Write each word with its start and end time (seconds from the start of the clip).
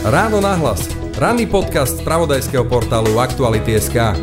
Ráno 0.00 0.40
nahlas. 0.40 0.88
Ranný 1.20 1.44
podcast 1.44 2.00
z 2.00 2.04
pravodajského 2.08 2.64
portálu 2.64 3.20
Aktuality.sk. 3.20 4.16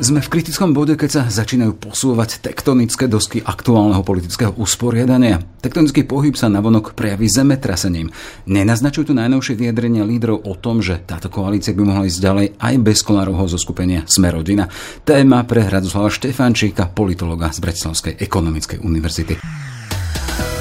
Sme 0.00 0.24
v 0.24 0.32
kritickom 0.32 0.72
bode, 0.72 0.96
keď 0.96 1.10
sa 1.12 1.22
začínajú 1.28 1.76
posúvať 1.76 2.40
tektonické 2.40 3.04
dosky 3.04 3.44
aktuálneho 3.44 4.00
politického 4.00 4.56
usporiadania. 4.56 5.44
Tektonický 5.60 6.08
pohyb 6.08 6.32
sa 6.40 6.48
navonok 6.48 6.96
prejaví 6.96 7.28
zemetrasením. 7.28 8.08
Nenaznačujú 8.48 9.12
tu 9.12 9.14
najnovšie 9.18 9.60
vyjadrenia 9.60 10.08
lídrov 10.08 10.40
o 10.40 10.56
tom, 10.56 10.80
že 10.80 11.04
táto 11.04 11.28
koalícia 11.28 11.76
by 11.76 11.82
mohla 11.84 12.08
ísť 12.08 12.20
ďalej 12.22 12.46
aj 12.56 12.74
bez 12.80 13.04
Kolárovho 13.04 13.44
zo 13.44 13.60
skupenia 13.60 14.08
Smerodina. 14.08 14.72
Téma 15.04 15.44
pre 15.44 15.68
Radoslava 15.68 16.08
Štefančíka, 16.08 16.88
politologa 16.88 17.52
z 17.52 17.60
Bratislavskej 17.60 18.14
ekonomickej 18.24 18.80
univerzity. 18.80 19.34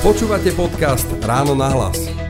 Počúvate 0.03 0.51
podcast 0.51 1.07
Ráno 1.23 1.55
na 1.55 1.71
hlas. 1.71 2.28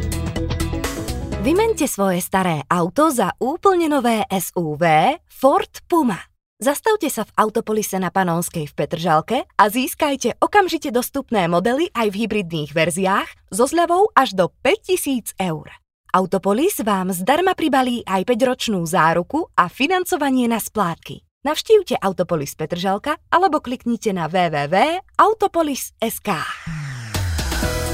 Vymente 1.40 1.88
svoje 1.88 2.20
staré 2.20 2.68
auto 2.68 3.08
za 3.16 3.32
úplne 3.40 3.88
nové 3.88 4.28
SUV 4.28 4.84
Ford 5.24 5.72
Puma. 5.88 6.20
Zastavte 6.60 7.08
sa 7.08 7.24
v 7.24 7.32
Autopolise 7.40 7.96
na 7.96 8.12
Panonskej 8.12 8.68
v 8.68 8.76
Petržalke 8.76 9.48
a 9.56 9.72
získajte 9.72 10.36
okamžite 10.44 10.92
dostupné 10.92 11.48
modely 11.48 11.96
aj 11.96 12.12
v 12.12 12.28
hybridných 12.28 12.76
verziách 12.76 13.56
so 13.56 13.64
zľavou 13.64 14.12
až 14.20 14.36
do 14.36 14.52
5000 14.68 15.40
eur. 15.40 15.72
Autopolis 16.12 16.84
vám 16.84 17.16
zdarma 17.16 17.56
pribalí 17.56 18.04
aj 18.04 18.28
5-ročnú 18.28 18.84
záruku 18.84 19.48
a 19.56 19.72
financovanie 19.72 20.52
na 20.52 20.60
splátky. 20.60 21.24
Navštívte 21.48 22.04
Autopolis 22.04 22.52
Petržalka 22.60 23.16
alebo 23.32 23.64
kliknite 23.64 24.12
na 24.12 24.28
www.autopolis.sk. 24.28 26.30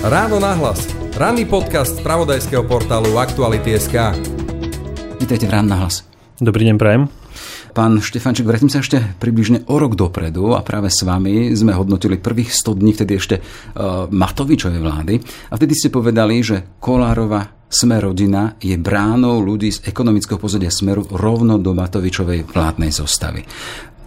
Ráno 0.06 0.38
nahlas. 0.38 0.86
Ranný 1.18 1.50
podcast 1.50 1.98
z 1.98 2.06
pravodajského 2.06 2.62
portálu 2.70 3.18
Aktuality.sk. 3.18 4.14
Vítajte 5.18 5.50
v 5.50 5.52
Rán 5.58 5.66
na 5.66 5.82
hlas. 5.82 6.06
Dobrý 6.38 6.62
deň, 6.70 6.78
prajem. 6.78 7.10
Pán 7.74 7.98
Štefanček, 7.98 8.46
vrátim 8.46 8.70
sa 8.70 8.86
ešte 8.86 9.02
približne 9.18 9.66
o 9.66 9.82
rok 9.82 9.98
dopredu 9.98 10.54
a 10.54 10.62
práve 10.62 10.94
s 10.94 11.02
vami 11.02 11.50
sme 11.58 11.74
hodnotili 11.74 12.22
prvých 12.22 12.54
100 12.54 12.86
dní 12.86 12.94
vtedy 12.94 13.18
ešte 13.18 13.36
uh, 13.42 14.06
Matovičovej 14.14 14.78
vlády 14.78 15.14
a 15.50 15.58
vtedy 15.58 15.74
ste 15.74 15.90
povedali, 15.90 16.38
že 16.38 16.78
Kolárova 16.78 17.66
Sme 17.66 17.98
rodina 17.98 18.62
je 18.62 18.78
bránou 18.78 19.42
ľudí 19.42 19.74
z 19.74 19.90
ekonomického 19.90 20.38
pozadia 20.38 20.70
Smeru 20.70 21.02
rovno 21.18 21.58
do 21.58 21.74
Matovičovej 21.74 22.46
vládnej 22.46 22.94
zostavy. 22.94 23.42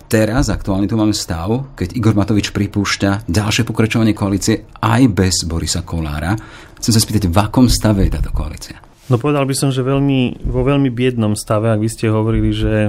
Teraz 0.09 0.49
aktuálne 0.49 0.89
tu 0.89 0.97
máme 0.97 1.13
stav, 1.13 1.77
keď 1.77 1.93
Igor 1.93 2.17
Matovič 2.17 2.49
pripúšťa 2.57 3.29
ďalšie 3.29 3.69
pokračovanie 3.69 4.17
koalície 4.17 4.65
aj 4.81 5.03
bez 5.13 5.45
Borisa 5.45 5.85
Kolára. 5.85 6.33
Chcem 6.81 6.97
sa 6.97 7.01
spýtať, 7.05 7.29
v 7.29 7.37
akom 7.37 7.69
stave 7.69 8.09
je 8.09 8.17
táto 8.17 8.33
koalícia? 8.33 8.81
No 9.13 9.21
povedal 9.21 9.45
by 9.45 9.53
som, 9.53 9.69
že 9.69 9.85
veľmi, 9.85 10.49
vo 10.49 10.65
veľmi 10.65 10.89
biednom 10.89 11.37
stave, 11.37 11.69
ak 11.69 11.85
vy 11.85 11.93
ste 11.93 12.09
hovorili, 12.09 12.57
že 12.57 12.89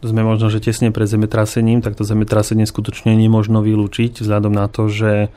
sme 0.00 0.24
možno, 0.24 0.48
že 0.48 0.64
tesne 0.64 0.88
pred 0.88 1.04
zemetrasením, 1.04 1.84
tak 1.84 2.00
to 2.00 2.08
zemetrasenie 2.08 2.64
skutočne 2.64 3.12
nemožno 3.12 3.60
vylúčiť, 3.60 4.24
vzhľadom 4.24 4.56
na 4.56 4.72
to, 4.72 4.88
že 4.88 5.28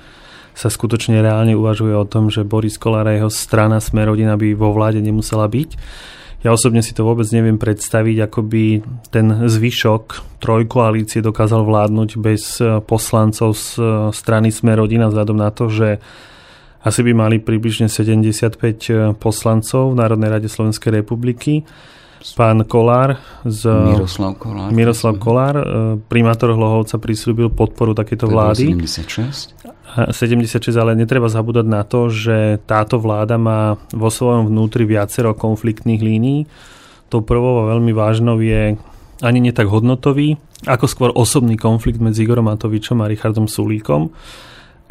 sa 0.56 0.72
skutočne 0.72 1.20
reálne 1.20 1.60
uvažuje 1.60 1.92
o 1.92 2.08
tom, 2.08 2.32
že 2.32 2.48
Boris 2.48 2.80
Kolár 2.80 3.12
a 3.12 3.20
jeho 3.20 3.28
strana 3.28 3.84
Smerodina 3.84 4.40
by 4.40 4.56
vo 4.56 4.72
vláde 4.72 5.04
nemusela 5.04 5.44
byť. 5.52 5.76
Ja 6.42 6.58
osobne 6.58 6.82
si 6.82 6.98
to 6.98 7.06
vôbec 7.06 7.30
neviem 7.30 7.62
predstaviť, 7.62 8.18
ako 8.26 8.40
by 8.42 8.66
ten 9.14 9.46
zvyšok 9.46 10.40
trojkoalície 10.42 11.22
dokázal 11.22 11.62
vládnuť 11.62 12.10
bez 12.18 12.58
eh, 12.58 12.82
poslancov 12.82 13.54
z 13.54 13.78
eh, 13.78 13.86
strany 14.10 14.50
Sme 14.50 14.74
rodina, 14.74 15.06
vzhľadom 15.06 15.38
na 15.38 15.54
to, 15.54 15.70
že 15.70 16.02
asi 16.82 17.06
by 17.06 17.14
mali 17.14 17.38
približne 17.38 17.86
75 17.86 18.58
eh, 18.58 19.14
poslancov 19.14 19.94
v 19.94 20.00
Národnej 20.02 20.30
rade 20.34 20.50
Slovenskej 20.50 21.06
republiky. 21.06 21.62
Pán 22.38 22.62
Kolár 22.70 23.18
z... 23.42 23.66
Miroslav 23.66 24.38
Kolár. 24.38 24.70
Miroslav 24.70 25.16
Kolár, 25.18 25.56
primátor 26.06 26.54
Hlohovca, 26.54 27.02
prislúbil 27.02 27.50
podporu 27.50 27.98
takéto 27.98 28.30
vlády. 28.30 28.78
76. 28.78 29.58
76, 29.92 30.72
ale 30.80 30.96
netreba 30.96 31.28
zabúdať 31.28 31.68
na 31.68 31.84
to, 31.84 32.08
že 32.08 32.64
táto 32.64 32.96
vláda 32.96 33.36
má 33.36 33.76
vo 33.92 34.08
svojom 34.08 34.48
vnútri 34.48 34.88
viacero 34.88 35.36
konfliktných 35.36 36.00
línií. 36.00 36.48
Tou 37.12 37.20
prvou 37.20 37.68
a 37.68 37.76
veľmi 37.76 37.92
vážnou 37.92 38.40
je 38.40 38.80
ani 39.20 39.40
nie 39.44 39.52
tak 39.52 39.68
hodnotový, 39.68 40.40
ako 40.64 40.86
skôr 40.88 41.10
osobný 41.12 41.60
konflikt 41.60 42.00
medzi 42.00 42.24
Igorom 42.24 42.48
Matovičom 42.48 43.04
a 43.04 43.10
Richardom 43.12 43.52
Sulíkom. 43.52 44.16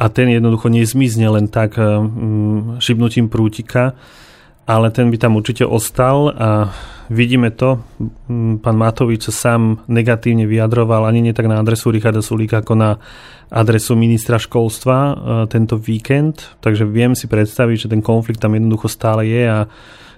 A 0.01 0.05
ten 0.09 0.29
jednoducho 0.29 0.69
nezmizne 0.69 1.29
len 1.29 1.45
tak 1.49 1.77
mm, 1.77 2.81
šibnutím 2.81 3.29
prútika, 3.29 3.97
ale 4.65 4.87
ten 4.93 5.09
by 5.09 5.17
tam 5.17 5.35
určite 5.35 5.65
ostal 5.65 6.31
a 6.31 6.49
vidíme 7.11 7.51
to. 7.51 7.83
Mm, 8.31 8.63
pán 8.63 8.79
Matovič 8.79 9.27
sa 9.27 9.33
sám 9.33 9.83
negatívne 9.91 10.47
vyjadroval 10.47 11.03
ani 11.03 11.19
nie 11.19 11.35
tak 11.35 11.51
na 11.51 11.59
adresu 11.59 11.91
Richarda 11.91 12.23
Sulíka, 12.23 12.63
ako 12.63 12.73
na 12.79 12.89
adresu 13.51 13.99
ministra 13.99 14.39
školstva 14.39 14.97
e, 14.97 15.13
tento 15.51 15.75
víkend, 15.75 16.55
takže 16.63 16.87
viem 16.87 17.11
si 17.19 17.27
predstaviť, 17.27 17.85
že 17.85 17.91
ten 17.91 17.99
konflikt 17.99 18.39
tam 18.39 18.55
jednoducho 18.55 18.87
stále 18.87 19.27
je 19.27 19.43
a 19.43 19.59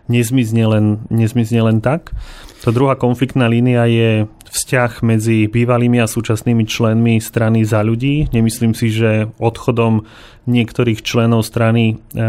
nezmizne 0.06 0.64
len, 0.70 0.86
nezmizne 1.10 1.66
len 1.66 1.82
tak. 1.82 2.14
Tá 2.62 2.70
druhá 2.72 2.96
konfliktná 2.96 3.50
línia 3.50 3.90
je 3.90 4.30
vzťah 4.54 5.02
medzi 5.04 5.50
bývalými 5.50 6.00
a 6.00 6.08
súčasnými 6.08 6.64
členmi 6.70 7.18
strany 7.18 7.66
za 7.66 7.82
ľudí. 7.82 8.30
Nemyslím 8.30 8.78
si, 8.78 8.94
že 8.94 9.34
odchodom 9.42 10.06
niektorých 10.46 11.02
členov 11.02 11.44
strany 11.44 11.98
e, 12.14 12.24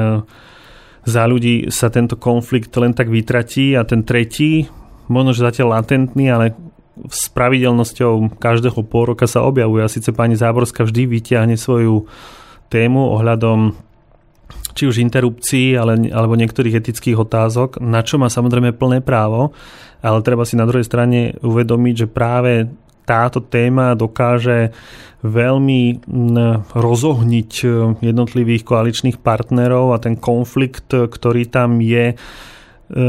za 1.05 1.29
ľudí 1.29 1.69
sa 1.69 1.93
tento 1.93 2.17
konflikt 2.17 2.73
len 2.81 2.97
tak 2.97 3.13
vytratí 3.13 3.77
a 3.77 3.85
ten 3.85 4.05
tretí, 4.05 4.69
možno 5.09 5.37
že 5.37 5.45
zatiaľ 5.45 5.81
latentný, 5.81 6.33
ale 6.33 6.57
s 7.11 7.29
pravidelnosťou 7.29 8.39
každého 8.39 8.81
pol 8.87 9.15
roka 9.15 9.27
sa 9.27 9.43
objavuje. 9.45 9.83
A 9.83 9.93
síce 9.93 10.15
pani 10.15 10.39
Záborská 10.39 10.87
vždy 10.87 11.11
vyťahne 11.11 11.57
svoju 11.59 12.07
tému 12.71 13.15
ohľadom 13.19 13.75
či 14.75 14.91
už 14.91 14.99
interrupcií 14.99 15.79
ale, 15.79 16.11
alebo 16.11 16.35
niektorých 16.35 16.83
etických 16.83 17.15
otázok, 17.23 17.79
na 17.79 18.03
čo 18.03 18.19
má 18.19 18.27
samozrejme 18.27 18.75
plné 18.75 18.99
právo, 19.01 19.55
ale 20.03 20.19
treba 20.27 20.43
si 20.43 20.59
na 20.59 20.67
druhej 20.67 20.85
strane 20.85 21.39
uvedomiť, 21.41 21.95
že 21.95 22.07
práve 22.11 22.69
táto 23.05 23.45
téma 23.45 23.93
dokáže 23.95 24.73
veľmi 25.25 26.05
rozohniť 26.77 27.53
e, 27.65 27.67
jednotlivých 28.05 28.63
koaličných 28.69 29.17
partnerov 29.25 29.97
a 29.97 30.03
ten 30.03 30.21
konflikt, 30.21 30.93
ktorý 30.93 31.49
tam 31.49 31.81
je, 31.81 32.13
e, 32.13 32.17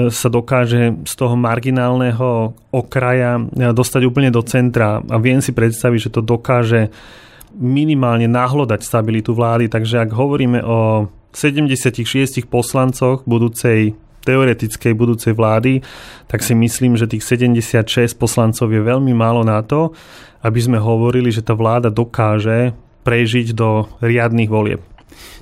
sa 0.07 0.27
dokáže 0.31 1.03
z 1.03 1.13
toho 1.19 1.35
marginálneho 1.35 2.55
okraja 2.71 3.35
e, 3.35 3.43
dostať 3.75 4.01
úplne 4.07 4.31
do 4.31 4.39
centra. 4.47 5.03
A 5.03 5.19
viem 5.19 5.43
si 5.43 5.51
predstaviť, 5.51 6.07
že 6.07 6.13
to 6.15 6.23
dokáže 6.23 6.87
minimálne 7.55 8.31
nahlodať 8.31 8.79
stabilitu 8.83 9.35
vlády, 9.35 9.67
takže 9.67 10.07
ak 10.07 10.11
hovoríme 10.15 10.63
o 10.63 11.11
76 11.35 12.47
poslancoch 12.47 13.27
budúcej 13.27 13.95
teoretickej 14.25 14.93
budúcej 14.97 15.37
vlády, 15.37 15.85
tak 16.25 16.41
si 16.41 16.57
myslím, 16.57 16.97
že 16.97 17.05
tých 17.05 17.23
76 17.23 18.17
poslancov 18.17 18.73
je 18.73 18.81
veľmi 18.81 19.13
málo 19.13 19.45
na 19.45 19.61
to, 19.61 19.93
aby 20.41 20.59
sme 20.59 20.81
hovorili, 20.81 21.29
že 21.29 21.45
tá 21.45 21.53
vláda 21.53 21.93
dokáže 21.93 22.73
prežiť 23.05 23.53
do 23.53 23.85
riadnych 24.01 24.49
volieb. 24.49 24.94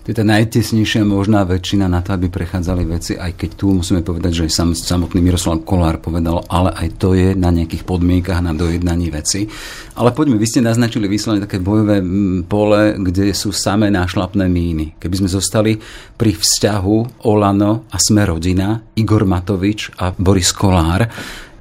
To 0.04 0.12
je 0.12 0.20
tá 0.20 0.28
najtesnejšia 0.28 1.08
možná 1.08 1.48
väčšina 1.48 1.88
na 1.88 2.04
to, 2.04 2.12
aby 2.12 2.28
prechádzali 2.28 2.84
veci, 2.84 3.16
aj 3.16 3.40
keď 3.40 3.50
tu 3.56 3.72
musíme 3.72 4.04
povedať, 4.04 4.44
že 4.44 4.52
sam, 4.52 4.76
samotný 4.76 5.24
Miroslav 5.24 5.64
Kolár 5.64 6.04
povedal, 6.04 6.44
ale 6.52 6.76
aj 6.76 6.88
to 7.00 7.16
je 7.16 7.32
na 7.32 7.56
nejakých 7.56 7.88
podmienkach 7.88 8.44
na 8.44 8.52
dojednaní 8.52 9.08
veci. 9.08 9.48
Ale 9.96 10.12
poďme, 10.12 10.36
vy 10.36 10.44
ste 10.44 10.60
naznačili 10.60 11.08
vyslovene 11.08 11.48
také 11.48 11.64
bojové 11.64 12.04
pole, 12.44 13.00
kde 13.00 13.32
sú 13.32 13.56
samé 13.56 13.88
nášlapné 13.96 14.44
míny. 14.52 15.00
Keby 15.00 15.24
sme 15.24 15.30
zostali 15.32 15.80
pri 16.20 16.36
vzťahu 16.36 17.24
Olano 17.24 17.88
a 17.88 17.96
Sme 17.96 18.28
rodina, 18.28 18.84
Igor 19.00 19.24
Matovič 19.24 19.96
a 20.04 20.12
Boris 20.12 20.52
Kolár, 20.52 21.08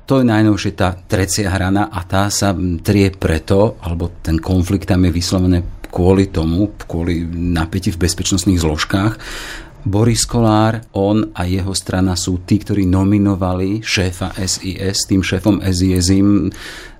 to 0.03 0.19
je 0.19 0.27
najnovšie 0.27 0.75
tá 0.75 0.99
trecia 0.99 1.47
hrana 1.47 1.89
a 1.95 2.03
tá 2.03 2.27
sa 2.27 2.51
trie 2.83 3.15
preto, 3.15 3.79
alebo 3.87 4.19
ten 4.19 4.43
konflikt 4.43 4.91
tam 4.91 5.07
je 5.07 5.15
vyslovené 5.15 5.63
kvôli 5.93 6.33
tomu, 6.33 6.73
kvôli 6.89 7.21
napätí 7.29 7.93
v 7.93 8.09
bezpečnostných 8.09 8.65
zložkách, 8.65 9.21
Boris 9.83 10.23
Kolár, 10.31 10.87
on 10.95 11.35
a 11.35 11.43
jeho 11.43 11.75
strana 11.75 12.15
sú 12.15 12.47
tí, 12.47 12.63
ktorí 12.63 12.87
nominovali 12.87 13.83
šéfa 13.83 14.31
SIS, 14.39 15.11
tým 15.11 15.27
šéfom 15.27 15.59
SIS 15.59 16.07
im 16.15 16.47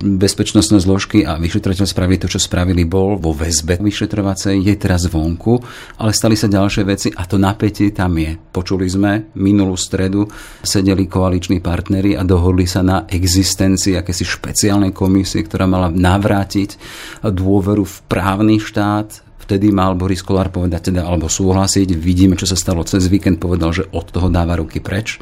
bezpečnostné 0.03 0.83
zložky 0.83 1.23
a 1.23 1.39
vyšetrovateľ 1.39 1.87
spravili 1.87 2.19
to, 2.19 2.27
čo 2.27 2.43
spravili, 2.43 2.83
bol 2.83 3.15
vo 3.15 3.31
väzbe 3.31 3.79
vyšetrovacej, 3.79 4.67
je 4.67 4.75
teraz 4.75 5.07
vonku, 5.07 5.63
ale 6.03 6.11
stali 6.11 6.35
sa 6.35 6.51
ďalšie 6.51 6.83
veci 6.83 7.07
a 7.07 7.23
to 7.23 7.39
napätie 7.39 7.95
tam 7.95 8.19
je. 8.19 8.35
Počuli 8.35 8.91
sme 8.91 9.31
minulú 9.39 9.79
stredu, 9.79 10.27
sedeli 10.59 11.07
koaliční 11.07 11.63
partnery 11.63 12.19
a 12.19 12.27
dohodli 12.27 12.67
sa 12.67 12.83
na 12.83 13.07
existencii 13.07 13.95
akési 13.95 14.27
špeciálnej 14.27 14.91
komisie, 14.91 15.47
ktorá 15.47 15.63
mala 15.63 15.87
navrátiť 15.87 16.75
dôveru 17.23 17.87
v 17.87 17.95
právny 18.11 18.59
štát, 18.59 19.32
vtedy 19.53 19.69
mal 19.69 19.93
Boris 19.93 20.25
Kolár 20.25 20.49
povedať 20.49 20.89
teda, 20.89 21.05
alebo 21.05 21.29
súhlasiť. 21.29 21.93
Vidíme, 21.93 22.33
čo 22.33 22.49
sa 22.49 22.57
stalo 22.57 22.81
cez 22.81 23.05
víkend. 23.05 23.37
Povedal, 23.37 23.69
že 23.69 23.85
od 23.93 24.09
toho 24.09 24.33
dáva 24.33 24.57
ruky 24.57 24.81
preč. 24.81 25.21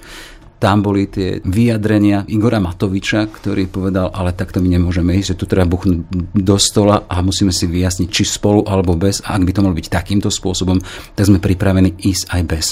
Tam 0.55 0.85
boli 0.85 1.09
tie 1.09 1.41
vyjadrenia 1.41 2.23
Igora 2.29 2.61
Matoviča, 2.61 3.27
ktorý 3.27 3.65
povedal, 3.65 4.13
ale 4.13 4.31
takto 4.31 4.61
my 4.61 4.69
nemôžeme 4.77 5.17
ísť, 5.17 5.33
že 5.33 5.39
tu 5.41 5.49
treba 5.49 5.65
buchnúť 5.65 6.05
do 6.37 6.55
stola 6.61 7.09
a 7.09 7.19
musíme 7.25 7.49
si 7.49 7.65
vyjasniť, 7.65 8.07
či 8.07 8.23
spolu 8.23 8.63
alebo 8.69 8.93
bez. 8.93 9.25
A 9.25 9.35
ak 9.35 9.43
by 9.43 9.51
to 9.57 9.63
malo 9.65 9.73
byť 9.73 9.89
takýmto 9.89 10.29
spôsobom, 10.29 10.77
tak 11.17 11.27
sme 11.27 11.41
pripravení 11.41 11.97
ísť 12.05 12.23
aj 12.29 12.41
bez. 12.45 12.65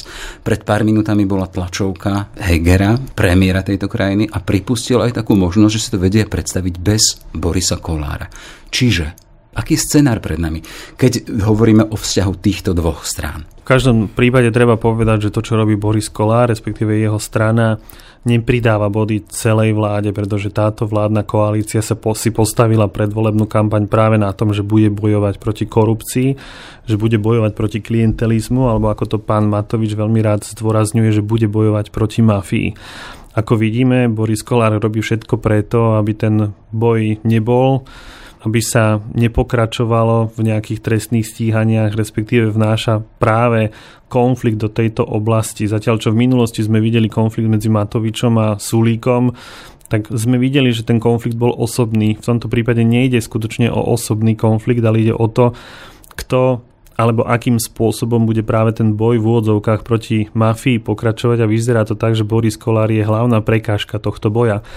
Pred 0.45 0.69
pár 0.69 0.85
minútami 0.85 1.25
bola 1.25 1.49
tlačovka 1.49 2.29
Hegera, 2.37 2.95
premiéra 3.17 3.65
tejto 3.65 3.89
krajiny 3.89 4.29
a 4.31 4.37
pripustil 4.37 5.01
aj 5.01 5.19
takú 5.19 5.33
možnosť, 5.33 5.73
že 5.73 5.81
si 5.81 5.89
to 5.89 5.97
vedie 5.97 6.29
predstaviť 6.29 6.75
bez 6.77 7.19
Borisa 7.33 7.81
Kolára. 7.81 8.29
Čiže 8.69 9.28
aký 9.59 9.75
scenár 9.75 10.23
pred 10.23 10.39
nami, 10.39 10.63
keď 10.95 11.43
hovoríme 11.43 11.91
o 11.91 11.95
vzťahu 11.99 12.33
týchto 12.39 12.71
dvoch 12.71 13.03
strán? 13.03 13.43
každom 13.69 14.09
prípade 14.09 14.49
treba 14.49 14.81
povedať, 14.81 15.29
že 15.29 15.33
to, 15.37 15.45
čo 15.45 15.53
robí 15.53 15.77
Boris 15.77 16.09
Kolár, 16.09 16.49
respektíve 16.49 16.97
jeho 16.97 17.21
strana, 17.21 17.77
nepridáva 18.25 18.89
body 18.89 19.29
celej 19.29 19.77
vláde, 19.77 20.09
pretože 20.09 20.49
táto 20.49 20.89
vládna 20.89 21.21
koalícia 21.21 21.77
sa 21.85 21.93
po, 21.93 22.17
si 22.17 22.33
postavila 22.33 22.89
predvolebnú 22.89 23.45
kampaň 23.45 23.85
práve 23.85 24.17
na 24.17 24.33
tom, 24.33 24.57
že 24.57 24.65
bude 24.65 24.89
bojovať 24.89 25.37
proti 25.37 25.69
korupcii, 25.69 26.29
že 26.89 26.95
bude 26.97 27.21
bojovať 27.21 27.53
proti 27.53 27.79
klientelizmu, 27.79 28.73
alebo 28.73 28.89
ako 28.89 29.05
to 29.05 29.17
pán 29.21 29.45
Matovič 29.45 29.93
veľmi 29.93 30.17
rád 30.25 30.49
zdôrazňuje, 30.49 31.21
že 31.21 31.21
bude 31.21 31.45
bojovať 31.45 31.93
proti 31.93 32.25
mafii. 32.25 32.73
Ako 33.37 33.53
vidíme, 33.53 34.09
Boris 34.09 34.41
Kolár 34.41 34.81
robí 34.81 35.05
všetko 35.05 35.37
preto, 35.37 35.93
aby 35.93 36.17
ten 36.17 36.57
boj 36.73 37.21
nebol 37.21 37.85
aby 38.39 38.59
sa 38.63 39.03
nepokračovalo 39.15 40.31
v 40.31 40.39
nejakých 40.47 40.79
trestných 40.79 41.27
stíhaniach, 41.27 41.91
respektíve 41.95 42.55
vnáša 42.55 43.03
práve 43.19 43.75
konflikt 44.07 44.63
do 44.63 44.71
tejto 44.71 45.03
oblasti. 45.03 45.67
Zatiaľ, 45.67 45.99
čo 45.99 46.15
v 46.15 46.23
minulosti 46.23 46.63
sme 46.63 46.79
videli 46.79 47.11
konflikt 47.11 47.51
medzi 47.51 47.67
Matovičom 47.67 48.33
a 48.39 48.47
Sulíkom, 48.55 49.35
tak 49.89 50.07
sme 50.13 50.37
videli, 50.37 50.69
že 50.71 50.85
ten 50.85 51.01
konflikt 51.01 51.35
bol 51.35 51.51
osobný. 51.51 52.15
V 52.15 52.23
tomto 52.23 52.47
prípade 52.47 52.85
nejde 52.85 53.19
skutočne 53.19 53.73
o 53.73 53.81
osobný 53.91 54.37
konflikt, 54.37 54.85
ale 54.85 55.01
ide 55.03 55.13
o 55.17 55.27
to, 55.27 55.57
kto 56.15 56.63
alebo 56.99 57.23
akým 57.23 57.55
spôsobom 57.55 58.27
bude 58.27 58.43
práve 58.43 58.75
ten 58.75 58.91
boj 58.91 59.23
v 59.23 59.27
úvodzovkách 59.31 59.87
proti 59.87 60.27
mafii 60.35 60.83
pokračovať 60.83 61.39
a 61.39 61.47
vyzerá 61.47 61.87
to 61.87 61.95
tak, 61.95 62.11
že 62.11 62.27
Boris 62.27 62.59
Kolár 62.59 62.91
je 62.91 63.07
hlavná 63.07 63.39
prekážka 63.39 64.03
tohto 64.03 64.27
boja. 64.27 64.67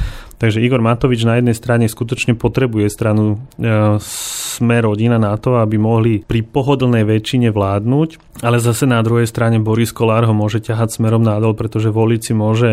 Takže 0.43 0.59
Igor 0.59 0.83
Matovič 0.83 1.23
na 1.23 1.39
jednej 1.39 1.55
strane 1.55 1.87
skutočne 1.87 2.35
potrebuje 2.35 2.91
stranu 2.91 3.39
e, 3.63 4.03
sme 4.03 4.77
rodina 4.83 5.15
na 5.15 5.39
to, 5.39 5.63
aby 5.63 5.79
mohli 5.79 6.27
pri 6.27 6.43
pohodlnej 6.43 7.07
väčšine 7.07 7.55
vládnuť, 7.55 8.43
ale 8.43 8.59
zase 8.59 8.91
na 8.91 8.99
druhej 9.07 9.31
strane 9.31 9.63
Boris 9.63 9.95
Kolár 9.95 10.27
ho 10.27 10.35
môže 10.35 10.59
ťahať 10.59 10.99
smerom 10.99 11.23
nádol, 11.23 11.55
pretože 11.55 11.95
voliť 11.95 12.21
si 12.27 12.33
môže 12.35 12.71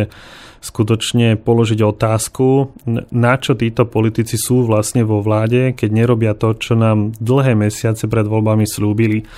skutočne 0.66 1.38
položiť 1.38 1.80
otázku, 1.86 2.74
na 3.14 3.38
čo 3.38 3.54
títo 3.54 3.86
politici 3.86 4.36
sú 4.36 4.66
vlastne 4.66 5.06
vo 5.06 5.22
vláde, 5.22 5.72
keď 5.78 5.90
nerobia 5.94 6.34
to, 6.34 6.58
čo 6.58 6.74
nám 6.74 7.14
dlhé 7.22 7.54
mesiace 7.54 8.10
pred 8.10 8.26
voľbami 8.26 8.66
slúbili. 8.66 9.30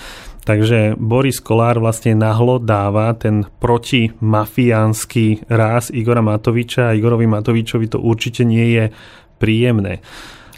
Takže 0.42 0.98
Boris 0.98 1.38
Kolár 1.38 1.78
vlastne 1.78 2.18
nahlo 2.18 2.58
dáva 2.58 3.14
ten 3.14 3.46
protimafiánsky 3.62 5.46
ráz 5.46 5.94
Igora 5.94 6.26
Matoviča 6.26 6.90
a 6.90 6.96
Igorovi 6.98 7.30
Matovičovi 7.30 7.86
to 7.86 8.02
určite 8.02 8.42
nie 8.42 8.74
je 8.74 8.90
príjemné. 9.38 10.02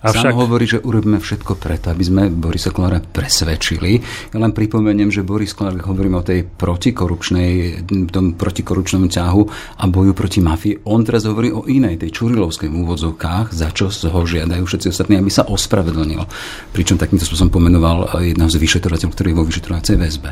Avšak... 0.04 0.36
Sám 0.36 0.36
hovorí, 0.36 0.68
že 0.68 0.84
urobíme 0.84 1.16
všetko 1.24 1.56
preto, 1.56 1.88
aby 1.88 2.04
sme 2.04 2.28
Borisa 2.28 2.76
Kolára 2.76 3.00
presvedčili. 3.00 4.04
Ja 4.36 4.38
len 4.44 4.52
pripomeniem, 4.52 5.08
že 5.08 5.24
Boris 5.24 5.56
Kolár, 5.56 5.80
hovoríme 5.80 6.20
o 6.20 6.28
tej 6.28 6.44
protikorupčnej, 6.44 7.84
tom 8.12 8.36
protikorupčnom 8.36 9.08
ťahu 9.08 9.42
a 9.80 9.84
boju 9.88 10.12
proti 10.12 10.44
mafii, 10.44 10.84
on 10.92 11.08
teraz 11.08 11.24
hovorí 11.24 11.56
o 11.56 11.64
inej, 11.64 12.04
tej 12.04 12.20
Čurilovskej 12.20 12.68
úvodzovkách, 12.68 13.56
za 13.56 13.72
čo 13.72 13.88
ho 13.88 14.22
žiadajú 14.28 14.68
všetci 14.68 14.92
ostatní, 14.92 15.24
aby 15.24 15.32
sa 15.32 15.48
ospravedlnil. 15.48 16.20
Pričom 16.76 17.00
takýmto 17.00 17.24
spôsobom 17.24 17.64
pomenoval 17.64 18.20
jedného 18.20 18.52
z 18.52 18.60
vyšetrovateľov, 18.60 19.16
ktorý 19.16 19.28
je 19.32 19.38
vo 19.40 19.48
vyšetrovacej 19.48 19.96
väzbe. 19.96 20.30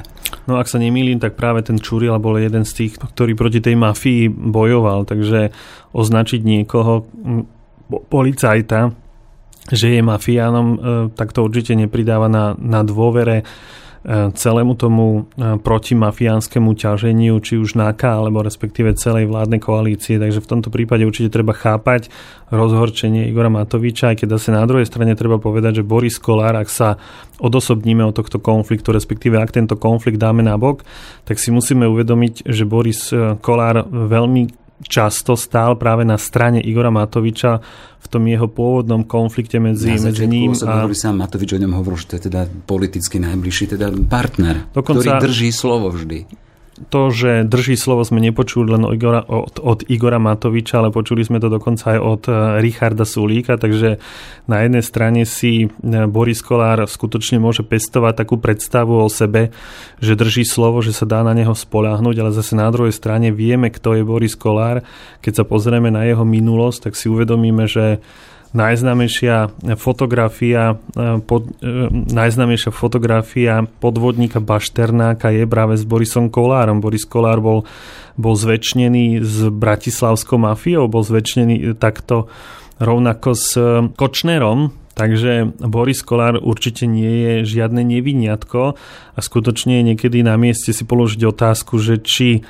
No 0.51 0.59
ak 0.59 0.67
sa 0.67 0.83
nemýlim, 0.83 1.23
tak 1.23 1.39
práve 1.39 1.63
ten 1.63 1.79
Čurila 1.79 2.19
bol 2.19 2.35
jeden 2.43 2.67
z 2.67 2.75
tých, 2.75 2.99
ktorý 2.99 3.39
proti 3.39 3.63
tej 3.63 3.79
mafii 3.79 4.27
bojoval, 4.27 5.07
takže 5.07 5.55
označiť 5.95 6.43
niekoho 6.43 7.07
policajta 8.11 8.91
že 9.69 9.93
je 9.93 10.01
mafiánom, 10.01 10.67
e, 10.73 10.77
tak 11.13 11.35
to 11.35 11.45
určite 11.45 11.77
nepridáva 11.77 12.25
na, 12.25 12.57
na 12.57 12.81
dôvere 12.81 13.41
e, 13.41 13.45
celému 14.33 14.73
tomu 14.73 15.29
e, 15.37 15.61
protimafiánskemu 15.61 16.73
ťaženiu, 16.73 17.37
či 17.45 17.61
už 17.61 17.77
NAKA, 17.77 18.17
alebo 18.17 18.41
respektíve 18.41 18.97
celej 18.97 19.29
vládnej 19.29 19.61
koalície. 19.61 20.17
Takže 20.17 20.41
v 20.41 20.49
tomto 20.49 20.73
prípade 20.73 21.05
určite 21.05 21.29
treba 21.29 21.53
chápať 21.53 22.09
rozhorčenie 22.49 23.29
Igora 23.29 23.53
Matoviča, 23.53 24.17
aj 24.17 24.25
keď 24.25 24.41
zase 24.41 24.49
na 24.49 24.65
druhej 24.65 24.89
strane 24.89 25.13
treba 25.13 25.37
povedať, 25.37 25.85
že 25.85 25.87
Boris 25.87 26.17
Kolár, 26.17 26.57
ak 26.57 26.69
sa 26.71 26.97
odosobníme 27.37 28.01
od 28.01 28.17
tohto 28.17 28.41
konfliktu, 28.41 28.89
respektíve 28.89 29.37
ak 29.37 29.53
tento 29.53 29.77
konflikt 29.77 30.17
dáme 30.17 30.41
na 30.41 30.57
bok, 30.57 30.81
tak 31.29 31.37
si 31.37 31.53
musíme 31.53 31.85
uvedomiť, 31.85 32.49
že 32.49 32.65
Boris 32.65 33.13
Kolár 33.45 33.85
veľmi 33.85 34.60
často 34.85 35.37
stál 35.37 35.77
práve 35.77 36.03
na 36.03 36.17
strane 36.17 36.61
Igora 36.61 36.89
Matoviča 36.89 37.61
v 38.01 38.07
tom 38.09 38.25
jeho 38.25 38.49
pôvodnom 38.49 39.05
konflikte 39.05 39.61
medzi, 39.61 39.93
na 39.93 40.11
medzi 40.11 40.25
ním 40.25 40.57
a... 40.57 40.85
sám 40.91 41.15
Matovič 41.21 41.53
o 41.55 41.59
ňom 41.61 41.73
hovoril, 41.77 41.99
že 42.01 42.07
to 42.07 42.13
je 42.17 42.23
teda 42.29 42.41
politicky 42.65 43.21
najbližší 43.21 43.77
teda 43.77 43.93
partner, 44.09 44.67
Dokonca... 44.73 45.01
ktorý 45.01 45.09
drží 45.21 45.49
slovo 45.53 45.93
vždy 45.93 46.50
to, 46.89 47.13
že 47.13 47.45
drží 47.45 47.77
slovo 47.77 48.01
sme 48.01 48.23
nepočuli 48.23 48.73
len 48.73 48.87
od 48.87 48.93
Igora, 48.95 49.21
od, 49.27 49.59
od 49.61 49.79
Igora 49.85 50.17
Matoviča, 50.17 50.81
ale 50.81 50.89
počuli 50.89 51.21
sme 51.21 51.37
to 51.37 51.51
dokonca 51.51 51.97
aj 51.97 51.99
od 51.99 52.21
eh, 52.25 52.33
Richarda 52.63 53.05
Sulíka, 53.05 53.59
takže 53.59 54.01
na 54.49 54.57
jednej 54.65 54.81
strane 54.81 55.27
si 55.27 55.67
eh, 55.67 55.69
Boris 56.09 56.41
Kolár 56.41 56.87
skutočne 56.87 57.37
môže 57.37 57.61
pestovať 57.61 58.25
takú 58.25 58.41
predstavu 58.41 59.03
o 59.03 59.09
sebe, 59.11 59.53
že 60.01 60.17
drží 60.17 60.47
slovo, 60.47 60.81
že 60.81 60.95
sa 60.95 61.05
dá 61.05 61.21
na 61.21 61.37
neho 61.37 61.53
spoláhnuť, 61.53 62.15
ale 62.17 62.31
zase 62.33 62.57
na 62.57 62.71
druhej 62.73 62.95
strane 62.95 63.29
vieme, 63.29 63.69
kto 63.69 63.99
je 63.99 64.07
Boris 64.07 64.33
Kolár. 64.33 64.81
Keď 65.21 65.41
sa 65.41 65.45
pozrieme 65.45 65.93
na 65.93 66.07
jeho 66.07 66.25
minulosť, 66.25 66.89
tak 66.89 66.93
si 66.97 67.11
uvedomíme, 67.11 67.69
že 67.69 68.01
najznámejšia 68.51 69.49
fotografia, 69.79 70.75
e, 70.95 71.19
pod, 71.23 71.47
e, 71.63 71.87
najznámejšia 71.91 72.71
fotografia 72.75 73.63
podvodníka 73.79 74.43
Bašternáka 74.43 75.31
je 75.31 75.47
práve 75.47 75.79
s 75.79 75.83
Borisom 75.87 76.27
Kolárom. 76.27 76.83
Boris 76.83 77.07
Kolár 77.07 77.39
bol, 77.39 77.63
bol 78.19 78.35
zväčšnený 78.35 79.23
s 79.23 79.47
bratislavskou 79.47 80.35
mafiou, 80.35 80.91
bol 80.91 81.03
zväčšnený 81.03 81.79
takto 81.79 82.27
rovnako 82.81 83.29
s 83.37 83.49
Kočnerom, 83.95 84.81
Takže 84.91 85.55
Boris 85.63 86.03
Kolár 86.03 86.35
určite 86.37 86.83
nie 86.83 87.23
je 87.23 87.33
žiadne 87.47 87.79
neviniatko 87.79 88.75
a 89.15 89.19
skutočne 89.23 89.79
je 89.79 89.83
niekedy 89.93 90.19
na 90.19 90.35
mieste 90.35 90.75
si 90.75 90.83
položiť 90.83 91.21
otázku, 91.25 91.79
že 91.79 92.03
či 92.03 92.29
e, 92.37 92.41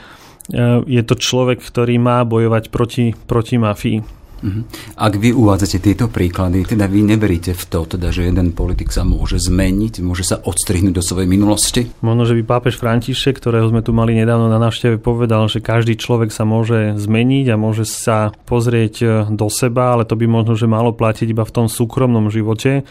je 0.84 1.02
to 1.06 1.16
človek, 1.16 1.62
ktorý 1.62 2.02
má 2.02 2.26
bojovať 2.26 2.74
proti, 2.74 3.14
proti 3.14 3.62
mafii. 3.62 4.21
Mhm. 4.42 4.62
Ak 4.98 5.14
vy 5.18 5.34
uvádzate 5.34 5.78
tieto 5.78 6.10
príklady, 6.10 6.66
teda 6.66 6.90
vy 6.90 7.06
neveríte 7.06 7.54
v 7.54 7.64
to, 7.70 7.86
teda, 7.86 8.10
že 8.10 8.26
jeden 8.26 8.54
politik 8.58 8.90
sa 8.90 9.06
môže 9.06 9.38
zmeniť, 9.38 10.02
môže 10.02 10.26
sa 10.26 10.42
odstrihnúť 10.42 10.94
do 10.98 11.04
svojej 11.06 11.30
minulosti? 11.30 11.94
Možno, 12.02 12.26
že 12.26 12.38
by 12.42 12.44
pápež 12.46 12.82
František, 12.82 13.38
ktorého 13.38 13.70
sme 13.70 13.86
tu 13.86 13.94
mali 13.94 14.18
nedávno 14.18 14.50
na 14.50 14.58
návšteve, 14.58 14.98
povedal, 14.98 15.46
že 15.46 15.62
každý 15.62 15.94
človek 15.94 16.34
sa 16.34 16.44
môže 16.44 16.98
zmeniť 16.98 17.54
a 17.54 17.62
môže 17.62 17.86
sa 17.86 18.34
pozrieť 18.50 18.96
e, 19.02 19.06
do 19.30 19.48
seba, 19.48 19.94
ale 19.94 20.10
to 20.10 20.18
by 20.18 20.26
možno, 20.26 20.58
že 20.58 20.66
malo 20.66 20.90
platiť 20.92 21.30
iba 21.30 21.46
v 21.46 21.54
tom 21.54 21.66
súkromnom 21.70 22.34
živote 22.34 22.82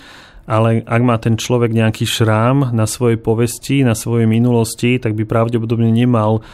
ale 0.48 0.84
ak 0.84 1.02
má 1.04 1.16
ten 1.20 1.36
človek 1.36 1.72
nejaký 1.72 2.04
šrám 2.04 2.72
na 2.72 2.84
svojej 2.84 3.20
povesti, 3.20 3.84
na 3.84 3.96
svojej 3.96 4.28
minulosti, 4.28 5.00
tak 5.00 5.16
by 5.16 5.24
pravdepodobne 5.28 5.92
nemal 5.92 6.44